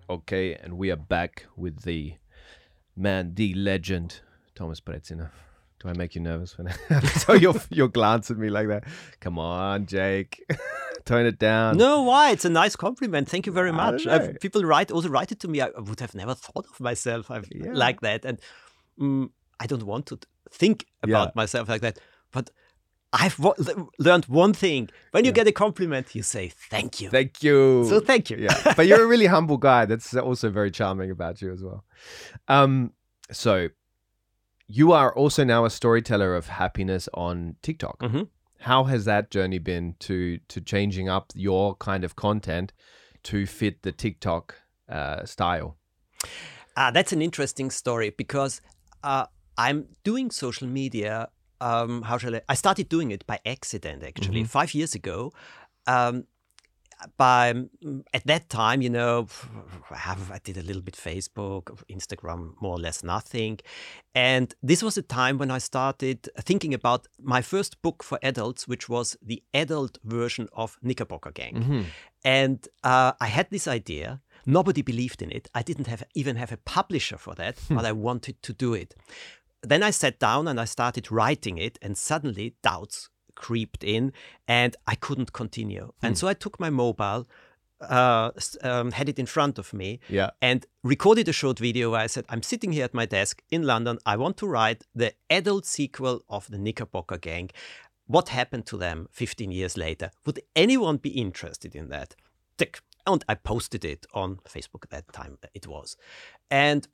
[0.09, 2.13] Okay, and we are back with the
[2.95, 4.21] man, the legend,
[4.53, 5.31] Thomas Brezina.
[5.79, 8.83] Do I make you nervous when I saw your your glance at me like that?
[9.19, 10.43] Come on, Jake,
[11.05, 11.77] tone it down.
[11.77, 12.31] No, why?
[12.31, 13.27] It's a nice compliment.
[13.29, 14.03] Thank you very much.
[14.03, 15.61] don't I've- people write also write it to me.
[15.61, 17.71] I I would have never thought of myself I've, Yeah.
[17.73, 18.39] like that, and
[18.99, 20.19] mm, I don't want to
[20.51, 21.31] think about Yeah.
[21.35, 21.99] myself like that.
[22.31, 22.51] But
[23.21, 23.37] I've
[24.07, 25.35] learned one thing: when you Yeah.
[25.43, 27.09] get a compliment, you say thank you.
[27.09, 27.85] Thank you.
[27.89, 28.37] so thank you.
[28.37, 29.85] yeah, but you're a really humble guy.
[29.85, 31.83] That's also very charming about you as well.
[32.47, 32.91] Um,
[33.31, 33.69] so
[34.67, 37.99] you are also now a storyteller of happiness on TikTok.
[37.99, 38.27] Mhm.
[38.59, 42.73] How has that journey been to to changing up your kind of content
[43.23, 44.55] to fit the TikTok
[44.89, 45.77] uh, style?
[46.77, 48.61] Ah, that's an interesting story because
[49.03, 49.25] uh,
[49.57, 51.29] I'm doing social media.
[51.61, 52.41] Um, how shall I?
[52.49, 54.47] I started doing it by accident, actually, Mhm.
[54.49, 55.31] five years ago.
[55.87, 56.25] Um,
[57.17, 59.27] by mm, at that time, you know,
[59.91, 63.59] I, have, I did a little bit Facebook, Instagram, more or less nothing,
[64.13, 68.65] and this was a time when I started thinking about my first book for adults,
[68.67, 71.55] which was the adult version of Knickerbocker Gang.
[71.55, 71.81] Mm-hmm.
[72.23, 74.21] And uh, I had this idea.
[74.45, 75.49] Nobody believed in it.
[75.53, 77.75] I didn't have even have a publisher for that, Hmm.
[77.75, 78.95] but I wanted to do it.
[79.67, 84.13] Then I sat down and I started writing it, and suddenly doubts creeped in,
[84.47, 85.91] and I couldn't continue.
[85.99, 86.05] Hmm.
[86.05, 87.27] And so I took my mobile,
[87.81, 90.29] uh, um, had it in front of me, Yeah.
[90.41, 93.63] and recorded a short video where I said, I'm sitting here at my desk in
[93.63, 93.99] London.
[94.05, 97.49] I want to write the adult sequel of the Knickerbocker Gang.
[98.07, 100.11] What happened to them 15 years later?
[100.25, 102.15] Would anyone be interested in that?
[102.57, 102.79] Tick.
[103.07, 105.97] And I posted it on Facebook at that time, it was.
[106.49, 106.87] And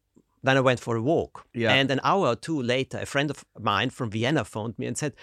[0.44, 1.46] then I went for a walk.
[1.54, 1.74] Yeah.
[1.74, 4.98] And an hour or two later, a friend of mine from Vienna phoned me and
[4.98, 5.14] said,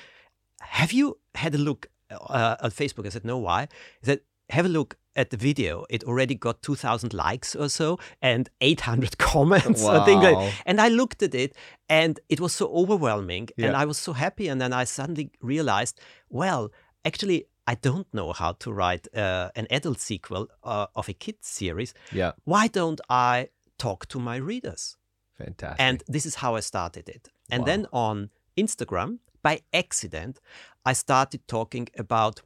[0.60, 3.06] Have you had a look uh, at Facebook?
[3.06, 3.68] I said, No, why?
[4.00, 5.84] He said, Have a look at the video.
[5.90, 9.82] It already got 2,000 likes or so and 800 comments.
[10.04, 11.56] things like- and I looked at it
[11.88, 14.46] and it was so overwhelming and I was so happy.
[14.48, 16.00] And then I suddenly realized,
[16.30, 16.70] well,
[17.04, 21.48] actually, I don't know how to write uh, an adult sequel uh, of a kids
[21.48, 21.92] series.
[22.12, 22.32] Yeah.
[22.44, 24.96] Why don't I talk to my readers?
[25.38, 25.80] Fantastic.
[25.86, 27.28] And this is how I started it.
[27.50, 27.66] And Wow.
[27.66, 30.40] then on Instagram, by accident,
[30.84, 32.42] I started talking about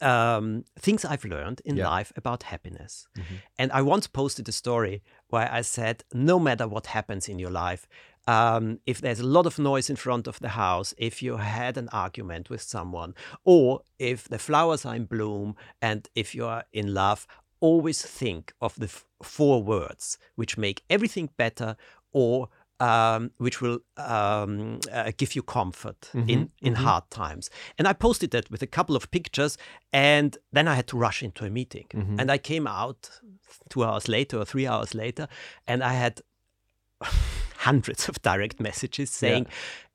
[0.00, 1.88] um, things I've learned in Yeah.
[1.88, 3.06] life about happiness.
[3.16, 3.40] Mhm.
[3.58, 7.50] And I once posted a story where I said, no matter what happens in your
[7.52, 7.86] life,
[8.26, 11.76] um, if there's a lot of noise in front of the house, if you had
[11.78, 16.64] an argument with someone, or if the flowers are in bloom, and if you are
[16.72, 17.26] in love,
[17.60, 21.76] always think of the f- four words which make everything better
[22.12, 22.48] or
[22.78, 27.48] um, which will um, uh, give you comfort in, in hard times.
[27.78, 29.56] And I posted that with a couple of pictures,
[29.94, 31.86] and then I had to rush into a meeting.
[32.20, 33.08] And I came out
[33.70, 35.26] two hours later or three hours later,
[35.66, 36.20] and I had
[37.58, 39.46] hundreds of direct messages saying,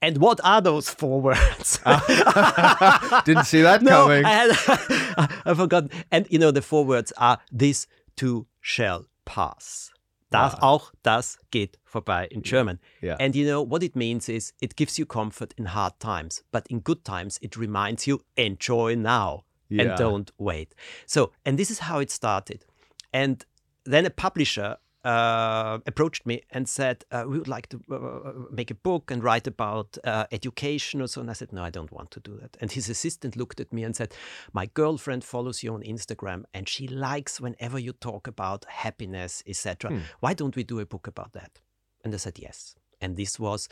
[0.01, 3.21] "And what are those four words?" Ah.
[3.25, 4.25] Didn't see that no, coming.
[4.25, 5.91] I I forgot.
[6.11, 9.91] And you know, the four words are "This too shall pass."
[10.31, 12.79] Das auch das geht vorbei in German.
[13.01, 13.17] Yeah.
[13.19, 16.65] And you know what it means is it gives you comfort in hard times, but
[16.69, 19.81] in good times it reminds you enjoy now Yeah.
[19.83, 20.73] and don't wait.
[21.05, 22.65] So, and this is how it started.
[23.11, 23.45] And
[23.83, 28.71] then a publisher uh, approached me and said, uh, "We would like to uh, make
[28.71, 31.91] a book and write about uh, education or so." And I said, "No, I don't
[31.91, 34.13] want to do that." And his assistant looked at me and said,
[34.53, 40.01] "My girlfriend follows you on Instagram, and she likes whenever you talk about happiness, etc.
[40.19, 41.61] Why don't we do a book about that?"
[42.03, 43.67] And I said, "Yes." And this was.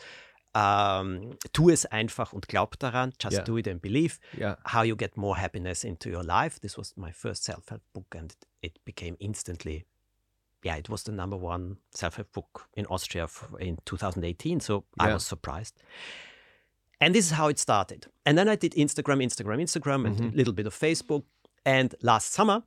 [0.56, 3.14] Um, tu es einfach und glaub daran.
[3.20, 3.44] Just Yeah.
[3.46, 4.18] do it and believe.
[4.36, 4.56] Yeah.
[4.66, 6.60] How you get more happiness into your life.
[6.60, 9.86] This was my first self-help book, and it became instantly
[10.64, 13.28] yeah, it was the number one self-help book in Austria
[13.60, 14.60] in 2018.
[14.60, 15.76] So I was surprised.
[17.02, 18.08] And this is how it started.
[18.26, 20.34] And then I did Instagram, Instagram, Instagram, and Mm-hmm.
[20.34, 21.24] a little bit of Facebook.
[21.66, 22.64] And last summer,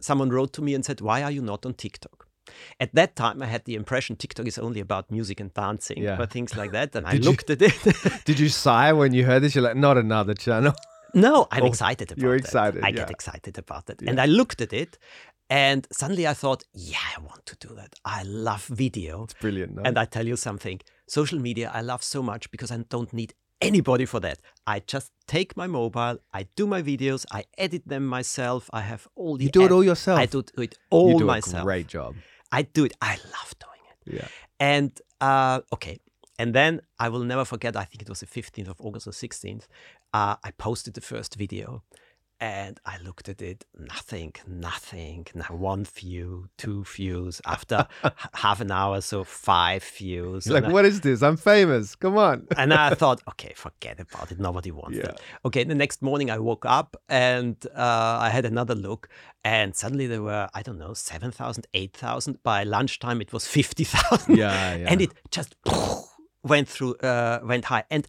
[0.00, 2.26] someone wrote to me and said, "Why are you not on TikTok?"
[2.80, 6.20] At that time, I had the impression TikTok is only about music and dancing, Yeah.
[6.20, 6.94] or things like that.
[6.96, 7.74] And I Did you- looked at it.
[8.24, 9.54] Did you sigh when you heard this?
[9.54, 10.72] You're like, not another channel.
[11.14, 12.22] No, I'm Oh, excited about it.
[12.22, 12.44] you're that.
[12.44, 12.94] excited, I yeah.
[12.96, 14.02] get excited about that.
[14.02, 14.98] And I looked at it
[15.50, 17.94] and suddenly I thought, yeah, I want to do that.
[18.04, 19.24] I love video.
[19.24, 19.76] It's brilliant.
[19.76, 19.82] No?
[19.84, 23.34] And I tell you something social media I love so much because I don't need
[23.60, 24.38] anybody for that.
[24.66, 28.68] I just take my mobile, I do my videos, I edit them myself.
[28.72, 30.18] I have all the You do it all yourself?
[30.18, 31.62] I do it all you do myself.
[31.62, 32.14] a great job.
[32.52, 32.92] I do it.
[33.00, 34.14] I love doing it.
[34.16, 34.28] Yeah.
[34.60, 35.98] And uh, okay.
[36.38, 39.10] And then I will never forget, I think it was the 15th of August or
[39.10, 39.66] 16th,
[40.14, 41.82] uh, I posted the first video
[42.40, 47.40] and I looked at it, nothing, nothing, not one view, two views.
[47.44, 47.86] After
[48.34, 50.46] half an hour, so five views.
[50.48, 51.22] Like, I- what is this?
[51.22, 51.96] I'm famous.
[51.96, 52.46] Come on.
[52.56, 54.38] and I thought, okay, forget about it.
[54.38, 55.06] Nobody wants Yeah.
[55.10, 55.20] it.
[55.46, 59.08] Okay, the next morning I woke up and uh, I had another look,
[59.44, 62.42] and suddenly there were, I don't know, 7,000, 8,000.
[62.42, 64.36] By lunchtime, it was 50,000.
[64.36, 64.86] Yeah, yeah.
[64.90, 65.56] And it just
[66.44, 67.84] went through, uh, went high.
[67.90, 68.06] And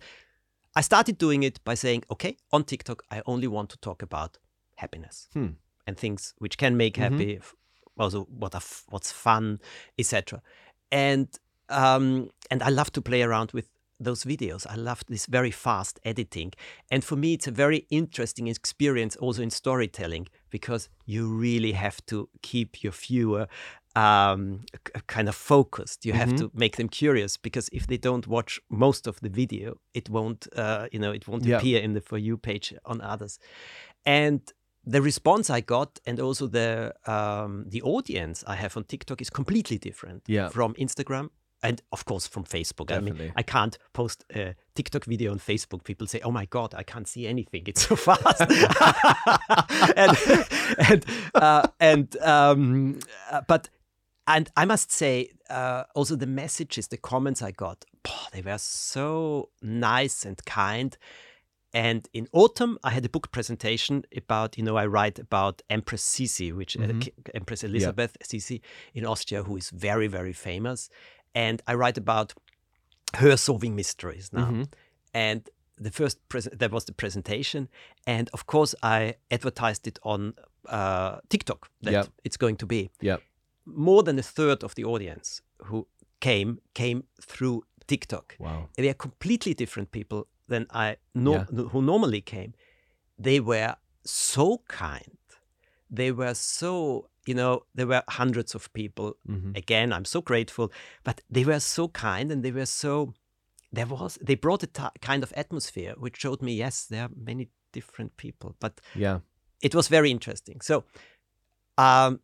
[0.80, 4.38] I started doing it by saying, okay, on TikTok, I only want to talk about
[4.76, 5.52] happiness Hmm.
[5.86, 7.42] and things which can make happy,
[7.98, 9.60] also what are f- what's fun,
[9.98, 10.42] etc.
[10.90, 11.28] And
[11.68, 13.68] um, and I love to play around with
[14.00, 14.66] those videos.
[14.70, 16.54] I love this very fast editing,
[16.92, 21.98] and for me, it's a very interesting experience also in storytelling because you really have
[22.06, 23.48] to keep your viewer
[24.00, 24.41] um,
[25.08, 26.06] kind of focused.
[26.06, 29.68] You have to make them curious because if they don't watch most of the video,
[29.93, 31.58] it won't, uh, you know, it won't Yeah.
[31.58, 33.39] appear in the for you page on others.
[34.06, 34.41] And
[34.86, 39.30] the response I got and also the um, the audience I have on TikTok is
[39.30, 40.50] completely different Yeah.
[40.50, 41.30] from Instagram
[41.62, 42.89] and of course from Facebook.
[42.97, 45.84] I mean, I can't post a TikTok video on Facebook.
[45.84, 47.64] People say, "Oh my God, I can't see anything.
[47.68, 48.41] It's so fast."
[50.04, 50.18] and
[50.89, 53.00] and uh, and um,
[53.32, 53.70] uh, but
[54.30, 58.60] and I must say uh, also the messages, the comments I got, oh, they were
[58.60, 60.96] so nice and kind.
[61.74, 66.04] And in autumn, I had a book presentation about, you know, I write about Empress
[66.04, 66.84] Sisi, which uh,
[67.34, 68.62] Empress Elizabeth Sisi
[68.94, 70.90] in Austria, who is very, very famous.
[71.36, 72.34] And I write about
[73.16, 74.50] her solving mysteries now.
[75.14, 77.70] And the first pres- that was the presentation,
[78.06, 80.34] and of course I advertised it on
[80.68, 81.92] uh, TikTok that
[82.24, 83.22] it's going to be Yep.
[83.76, 85.88] More than a third of the audience who
[86.20, 88.36] came came through TikTok.
[88.40, 88.70] Wow.
[88.76, 91.46] They are completely different people than I no, Yeah.
[91.72, 92.54] who normally came.
[93.24, 95.18] They were so kind.
[95.90, 99.14] They were so you know there were hundreds of people.
[99.28, 99.52] Mm-hmm.
[99.56, 100.72] Again, I'm so grateful,
[101.04, 103.14] but they were so kind and they were so.
[103.72, 107.50] There was they brought a kind of atmosphere which showed me yes there are many
[107.74, 109.20] different people, but Yeah.
[109.62, 110.62] it was very interesting.
[110.62, 110.84] So,
[111.78, 112.20] um,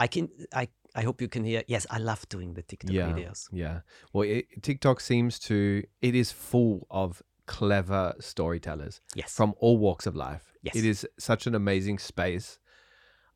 [0.00, 1.62] I can I I hope you can hear.
[1.68, 3.12] Yes, I love doing the TikTok yeah.
[3.12, 3.48] videos.
[3.52, 3.80] Yeah.
[4.12, 9.34] Well, it, TikTok seems to, it is full of clever storytellers Yes.
[9.34, 10.54] from all walks of life.
[10.62, 10.74] Yes.
[10.74, 12.58] It is such an amazing space.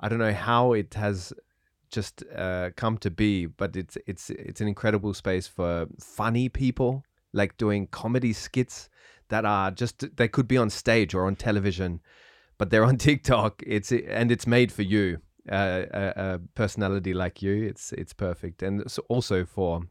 [0.01, 1.33] I don't know how it has
[1.91, 3.47] just uh, come to be.
[3.47, 8.89] But it's it's it's an incredible space for funny people, like doing comedy skits
[9.29, 12.01] that are just they could be on stage or on television,
[12.59, 13.63] but they're on TikTok.
[13.67, 15.19] It's and it's made for you.
[15.51, 19.83] A, a personality like you, it's it's perfect, and it's also for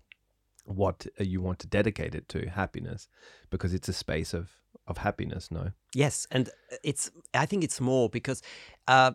[0.70, 3.07] what uh, you want to dedicate it to happiness
[3.49, 4.51] because it's a space of
[4.88, 5.72] of happiness no?
[5.95, 8.41] Yes and uh, it's i think it's more because
[8.90, 9.12] uh,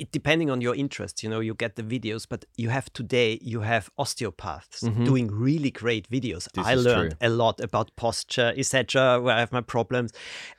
[0.00, 3.30] it, depending on your interest you know you get the videos but you have today
[3.52, 5.04] you have osteopaths Mhm.
[5.10, 7.28] doing really great videos This i learned true.
[7.28, 10.10] a lot about posture etc where i have my problems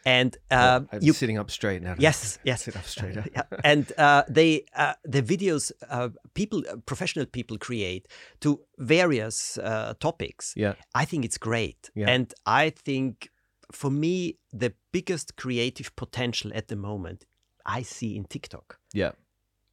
[0.05, 2.59] and uh, I'm you sitting up straight now Yes, yes.
[2.63, 3.43] sit up straighter yeah.
[3.71, 4.51] and uh, they
[4.83, 8.03] uh, the videos uh, people uh, professional people create
[8.43, 8.49] to
[8.97, 12.13] various uh, topics yeah i think it's great Yeah.
[12.13, 12.25] and
[12.63, 13.29] i think
[13.71, 14.15] for me
[14.61, 17.19] the biggest creative potential at the moment
[17.65, 18.79] i see in tiktok.
[18.93, 19.11] Yeah.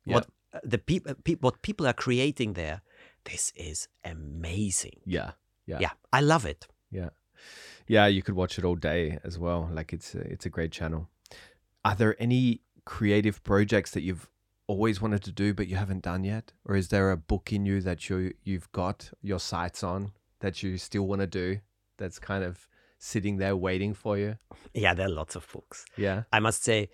[0.05, 0.15] Yeah.
[0.15, 2.83] what uh, the people pe- what people are creating there
[3.25, 5.01] this is amazing.
[5.05, 5.33] Yeah.
[5.67, 5.79] Yeah.
[5.81, 5.91] yeah.
[6.13, 6.67] I love it.
[6.91, 7.11] Yeah.
[7.87, 9.69] yeah you could watch it all day as well.
[9.73, 11.09] Like it's a, it's a great channel.
[11.85, 14.29] Are there any creative projects that you've
[14.67, 16.53] always wanted to do but you haven't done yet?
[16.65, 20.63] Or is there a book in you that you you've got your sights on that
[20.63, 21.61] you still want to do
[21.99, 22.67] that's kind of
[22.99, 24.37] sitting there waiting for you?
[24.75, 25.85] Yeah there are lots of books.
[25.97, 26.25] Yeah?
[26.33, 26.91] I must say,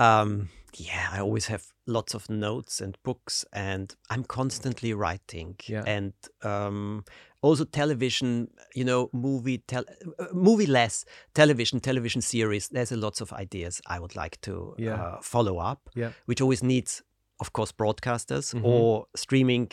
[0.00, 5.56] um, yeah, I always have lots of notes and books, and I'm constantly writing.
[5.66, 5.82] Yeah.
[5.86, 7.04] And um,
[7.42, 9.84] also television, you know, movie, tel-
[10.18, 12.68] uh, movie less, television, television series.
[12.68, 14.94] There's a lots of ideas I would like to Yeah.
[14.94, 16.12] uh, follow up, Yeah.
[16.26, 17.02] which always needs,
[17.40, 18.64] of course, broadcasters Mhm.
[18.64, 19.70] or streaming.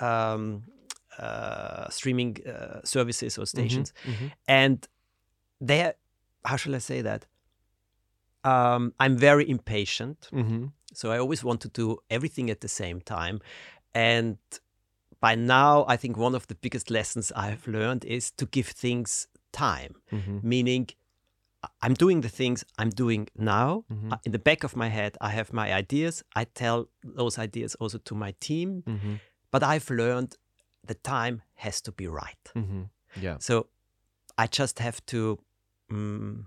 [0.00, 0.62] Um,
[1.18, 4.32] uh, streaming uh, services or stations, Mhm.
[4.46, 4.86] and
[5.60, 5.94] there
[6.44, 7.24] how shall i say that
[8.50, 10.72] um, i'm very impatient Mhm.
[10.98, 11.86] so i always want to do
[12.16, 13.36] everything at the same time
[13.94, 14.36] and
[15.26, 19.10] by now i think one of the biggest lessons i've learned is to give things
[19.52, 20.42] time Mhm.
[20.52, 20.84] meaning
[21.84, 23.22] i'm doing the things i'm doing
[23.54, 24.12] now Mhm.
[24.12, 26.78] Uh, in the back of my head i have my ideas i tell
[27.20, 29.20] those ideas also to my team Mhm.
[29.52, 30.30] but i've learned
[30.90, 32.82] the time has to be right Mhm.
[33.26, 33.54] yeah so
[34.38, 35.38] I just have to
[35.90, 36.44] mm,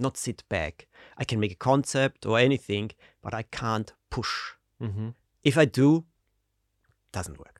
[0.00, 0.86] not sit back.
[1.18, 2.90] I can make a concept or anything,
[3.22, 4.52] but I can't push.
[4.80, 5.14] Mhm.
[5.44, 6.04] If I do,
[7.12, 7.56] doesn't work.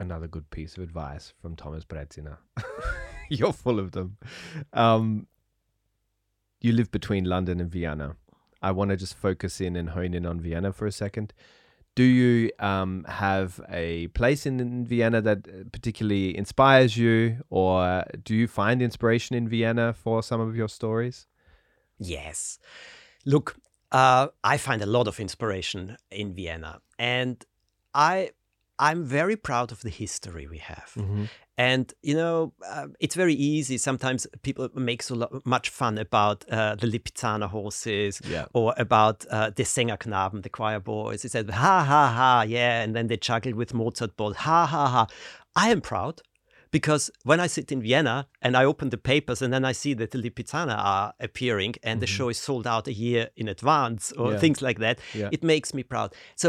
[0.00, 2.38] another good piece of advice from Thomas Brezina.
[3.28, 4.16] You're full of them.
[4.72, 5.28] Um,
[6.60, 8.16] you live between London and Vienna.
[8.60, 11.32] I want to just focus in and hone in on Vienna for a second.
[11.94, 18.02] Do you um, have a place in, in Vienna that uh, particularly inspires you, or
[18.24, 21.28] do you find inspiration in Vienna for some of your stories?
[21.98, 22.58] Yes.
[23.24, 23.56] Look,
[23.92, 27.44] uh, I find a lot of inspiration in Vienna, and
[27.94, 28.30] I
[28.78, 30.92] I'm very proud of the history we have.
[30.96, 31.24] Mm-hmm.
[31.56, 33.78] And you know, uh, it's very easy.
[33.78, 38.46] Sometimes people make so lo- much fun about uh, the Lipizzaner horses, Yeah.
[38.52, 41.22] or about uh, the Sängerknaben, the choir boys.
[41.22, 44.88] They said, ha ha ha, yeah, and then they juggled with Mozart balls, ha ha
[44.88, 45.06] ha.
[45.54, 46.20] I am proud
[46.78, 49.94] because when I sit in Vienna and I open the papers and then I see
[50.00, 54.02] that the Lipizzaner are appearing and the show is sold out a year in advance
[54.20, 54.40] or Yeah.
[54.44, 55.30] things like that, Yeah.
[55.36, 56.08] it makes me proud.
[56.44, 56.48] So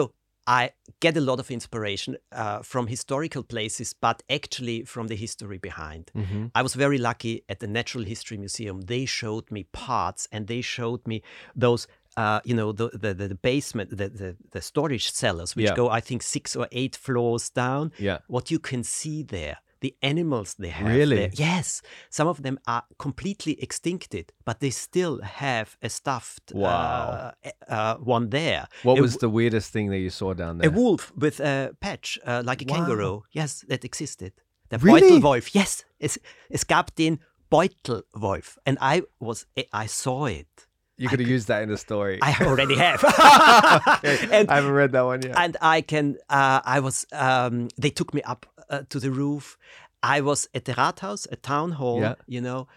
[0.59, 0.61] I
[1.05, 6.03] get a lot of inspiration uh, from historical places, but actually from the history behind.
[6.15, 6.43] Mm-hmm.
[6.59, 8.75] I was very lucky at the Natural History Museum.
[8.93, 11.17] They showed me parts and they showed me
[11.63, 11.81] those,
[12.23, 15.75] uh, you know, the, the, the basement, the, the, the storage cellars, which Yeah.
[15.81, 17.91] go, I think, six or eight floors down.
[18.07, 18.17] Yeah.
[18.35, 20.95] What you can see there, the animals they have.
[20.97, 21.17] Really?
[21.17, 21.31] there.
[21.51, 21.67] Yes.
[22.09, 27.33] Some of them are completely extincted, but they still have a stuffed Wow.
[27.45, 28.63] uh, uh, one there.
[28.83, 30.69] What A was the weirdest thing that you saw down there?
[30.69, 31.55] a wolf with a
[31.85, 32.75] patch, uh, like a Wow.
[32.75, 33.17] kangaroo.
[33.39, 34.31] Yes, that existed.
[34.69, 35.01] The Really?
[35.01, 35.45] Beutelwolf.
[35.59, 36.17] Yes, es,
[36.49, 37.19] es gab den
[37.51, 38.57] Beutelwolf.
[38.65, 39.45] And I was,
[39.83, 40.67] I saw it.
[40.97, 42.19] You could have used that in a story.
[42.21, 43.01] I already have.
[44.31, 45.37] And, I haven't read that one yet.
[45.37, 49.57] and I can, uh, I was, um, they took me up uh, to the roof.
[50.03, 52.15] I was at the Rathaus, a town hall, Yeah.
[52.27, 52.67] you know.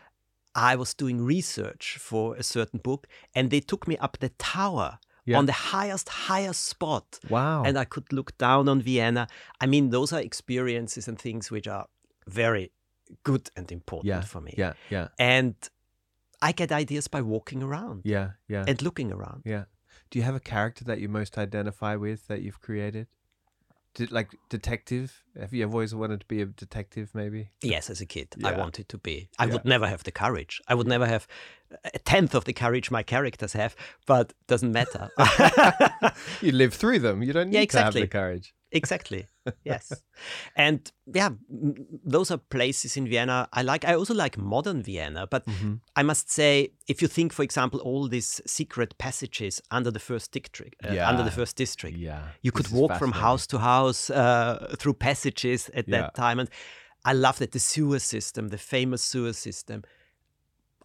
[0.54, 4.98] I was doing research for a certain book, and they took me up the tower
[5.24, 5.38] Yeah.
[5.38, 7.20] on the highest, highest spot.
[7.30, 7.62] wow.
[7.64, 9.28] and I could look down on Vienna.
[9.60, 11.86] I mean, those are experiences and things which are
[12.26, 12.72] very
[13.22, 14.20] good and important yeah.
[14.22, 14.54] for me.
[14.58, 14.72] Yeah.
[14.90, 15.08] Yeah.
[15.18, 15.54] And
[16.40, 18.30] I get ideas by walking around Yeah.
[18.48, 18.64] Yeah.
[18.66, 19.42] and looking around.
[19.44, 19.64] Yeah.
[20.10, 23.08] Do you have a character that you most identify with that you've created?
[23.94, 25.24] Did, like detective?
[25.40, 27.10] Have you always wanted to be a detective?
[27.14, 27.50] Maybe.
[27.62, 29.28] Yes, as a kid, I wanted to be.
[29.38, 29.54] I Yeah.
[29.54, 30.60] would never have the courage.
[30.68, 31.26] I would never have
[31.72, 33.74] uh, a tenth of the courage my characters have,
[34.06, 35.08] but doesn't matter.
[36.40, 37.22] you live through them.
[37.22, 38.54] You don't need Yeah, to have the courage.
[38.70, 39.26] Exactly.
[39.64, 39.92] Yes.
[40.56, 41.30] and yeah,
[42.04, 43.84] those are places in Vienna I like.
[43.84, 45.44] I also like modern Vienna, but
[45.96, 50.32] I must say, if you think, for example, all these secret passages under the first
[50.32, 52.22] district, uh, under the first district, Yeah.
[52.42, 56.00] you could walk from house to house uh, through passages at Yeah.
[56.02, 56.48] that time, and
[57.04, 59.82] I love that the sewer system, the famous sewer system.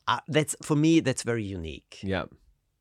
[0.08, 2.26] Uh, that's for me, that's very unique Yeah.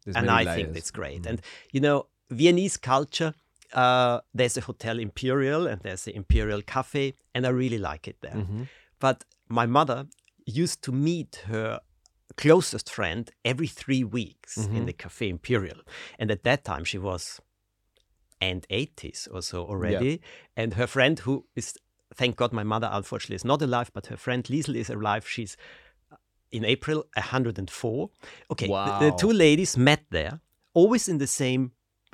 [0.04, 1.22] There's and I think that's great.
[1.22, 1.30] Mhm.
[1.30, 1.40] And
[1.72, 3.34] you know, Viennese culture.
[3.74, 8.16] Uh, there's a hotel Imperial and there's the Imperial Cafe, and I really like it
[8.20, 8.34] there.
[8.36, 8.68] Mhm.
[8.98, 10.06] But my mother
[10.46, 11.80] used to meet her
[12.36, 14.86] closest friend every three weeks in Mhm.
[14.86, 15.80] the Cafe Imperial,
[16.18, 17.40] and at that time she was
[18.40, 20.20] end 80s or so already,
[20.56, 21.74] and her friend who is
[22.14, 25.26] thank God my mother unfortunately is not alive, but her friend Liesel is alive.
[25.26, 25.56] She's
[26.10, 26.16] uh,
[26.50, 28.10] in April 104.
[28.50, 30.40] Okay, the- the, two ladies met there,
[30.74, 31.72] always in the same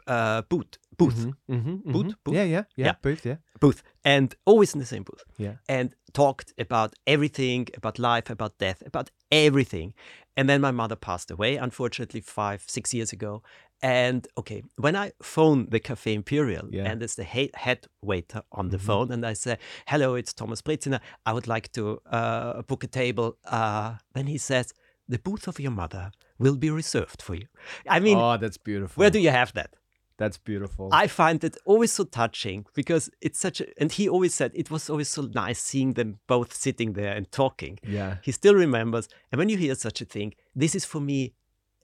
[0.09, 2.15] uh, booth, booth, Mhm, mhm, Booth, mhm.
[2.25, 2.35] booth.
[2.35, 2.95] Yeah, yeah, yeah, Yeah.
[3.03, 3.37] Booth, yeah.
[3.61, 5.57] booth, and always in the same booth, Yeah.
[5.69, 9.95] and talked about everything, about life, about death, about everything.
[10.37, 13.43] And then my mother passed away, unfortunately, five, six years ago.
[13.83, 16.91] And okay, when I phone the Cafe Imperial, Yeah.
[16.91, 18.87] and it's the he- head waiter on the Mhm.
[18.87, 19.57] phone, and I say,
[19.87, 21.01] "Hello, it's Thomas Brezina.
[21.27, 21.83] I would like to
[22.19, 24.73] uh, book a table." Uh, then he says,
[25.09, 27.47] "The booth of your mother will be reserved for you."
[27.97, 29.01] I mean, oh, that's beautiful.
[29.01, 29.71] where do you have that?
[30.19, 30.91] That's beautiful.
[30.93, 34.69] I find it always so touching because it's such a, and he always said it
[34.71, 37.79] was always so nice seeing them both sitting there and talking.
[37.87, 38.17] yeah.
[38.23, 39.09] He still remembers.
[39.31, 41.35] And when you hear such a thing, this is for me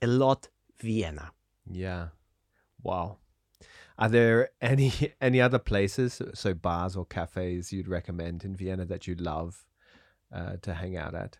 [0.01, 0.49] a lot
[0.81, 1.31] Vienna.
[1.71, 2.09] Yeah.
[2.83, 3.17] Wow.
[3.97, 9.07] Are there any any other places, so bars or cafes you'd recommend in Vienna that
[9.07, 9.65] you'd love
[10.33, 11.37] uh, to hang out at?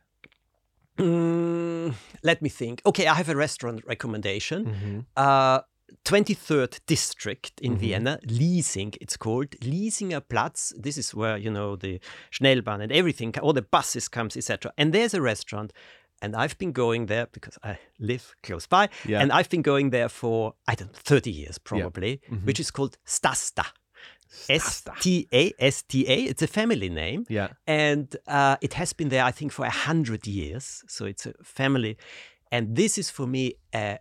[0.98, 1.94] Mm,
[2.24, 2.82] let me think.
[2.86, 4.66] Okay, I have a restaurant recommendation.
[4.66, 5.00] Mm-hmm.
[5.18, 5.60] Uh,
[6.04, 7.80] 23rd district in Mhm.
[7.80, 10.74] Vienna, Liesing, it's called Liesinger Platz.
[10.78, 12.00] This is where, you know, the
[12.32, 14.72] Schnellbahn and everything, all the buses comes, etc.
[14.78, 15.74] And there's a restaurant,
[16.22, 19.22] and I've been going there because I live close by, Yeah.
[19.22, 22.46] and I've been going there for, I don't know, 30 years probably, Mhm.
[22.46, 23.66] which is called Stasta.
[24.30, 24.90] Stasta.
[24.90, 26.24] S-T-A-S-T-A.
[26.26, 27.50] It's a family name Yeah.
[27.68, 31.34] and uh, it has been there i think for a hundred years so it's a
[31.44, 31.96] family
[32.52, 34.00] and this is for me a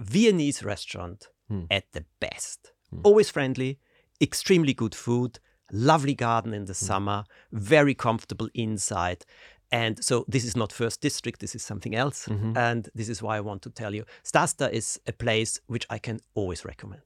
[0.00, 1.64] viennese restaurant Hmm.
[1.70, 3.00] at the best Hmm.
[3.04, 3.78] always friendly
[4.20, 5.38] extremely good food
[5.72, 6.86] lovely garden in the Hmm.
[6.86, 9.24] summer very comfortable inside
[9.72, 12.56] and so this is not first district this is something else Mhm.
[12.56, 15.98] and this is why i want to tell you stasta is a place which i
[15.98, 17.02] can always recommend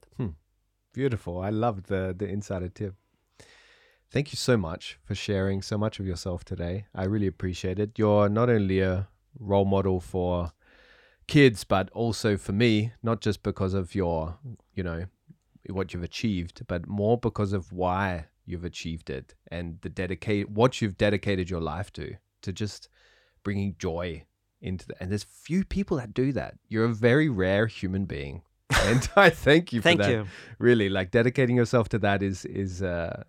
[0.93, 1.41] Beautiful.
[1.41, 2.95] I loved the the insider tip.
[4.09, 6.85] Thank you so much for sharing so much of yourself today.
[6.93, 7.99] I really appreciate it.
[7.99, 10.51] You're not only a role model for
[11.27, 14.37] kids, but also for me, not just because of your,
[14.73, 15.05] you know,
[15.69, 20.81] what you've achieved, but more because of why you've achieved it and the dedicate what
[20.81, 22.89] you've dedicated your life to, to just
[23.43, 24.23] bringing joy
[24.61, 26.55] into the and there's few people that do that.
[26.69, 28.41] You're a very rare human being.
[28.85, 30.25] And I thank you for thank that you
[30.59, 33.23] really like dedicating yourself to that is is uh,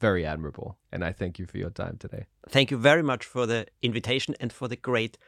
[0.00, 3.46] very admirable and i thank you for your time today thank you very much for
[3.46, 5.18] the invitation and for the great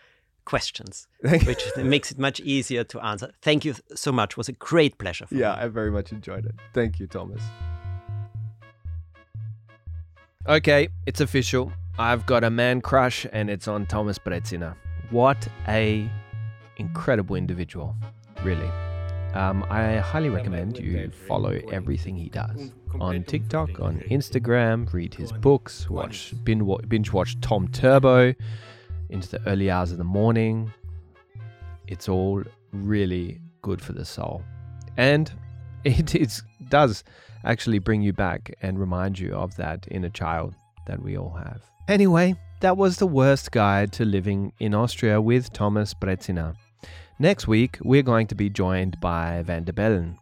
[0.45, 1.07] questions
[1.45, 3.33] which makes it much easier to answer.
[3.43, 4.33] Thank you so much.
[4.33, 5.27] It was a great pleasure.
[5.27, 5.63] For yeah me.
[5.63, 6.55] i very much enjoyed it.
[6.73, 7.43] Thank you thomas.
[10.49, 11.73] Okay it's official.
[11.99, 14.75] I've got a man crush and it's on thomas brezina.
[15.11, 16.11] What a
[16.77, 17.97] incredible individual
[18.43, 18.71] really.
[19.35, 25.31] Um, I highly recommend you follow everything he does on TikTok, on Instagram, read his
[25.31, 28.35] books, watch binge, binge watch Tom Turbo
[29.11, 30.73] into the early hours of the morning.
[31.87, 32.43] It's all
[32.73, 34.43] really good for the soul.
[34.97, 35.31] And
[35.85, 37.05] it is, does
[37.45, 40.55] actually bring you back and remind you of that inner child
[40.87, 41.63] that we all have.
[41.89, 46.55] Anyway, that was the Wurst guide to living in Austria with Thomas Brezina.
[47.19, 50.20] Next week, we're going to be joined by Van der Bellen.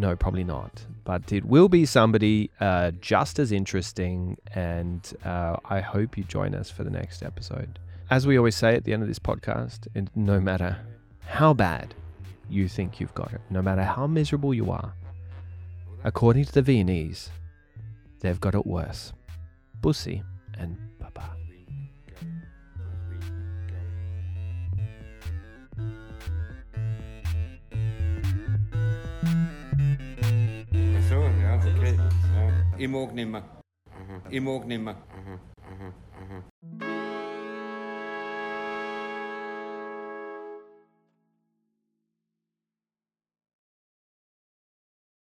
[0.00, 0.86] No, probably not.
[1.04, 6.54] But it will be somebody uh, just as interesting, and uh, I hope you join
[6.54, 7.78] us for the next episode.
[8.08, 10.78] As we always say at the end of this podcast, and no matter
[11.26, 11.94] how bad
[12.48, 14.94] you think you've got it, no matter how miserable you are,
[16.02, 17.28] according to the Viennese,
[18.20, 19.12] they've got it worse.
[19.82, 20.22] Bussy
[20.58, 20.78] and
[32.80, 33.42] Im Auge nicht mehr.
[33.42, 34.30] Mhm.
[34.30, 34.94] Im Auge nicht mehr.
[34.94, 35.49] Mhm.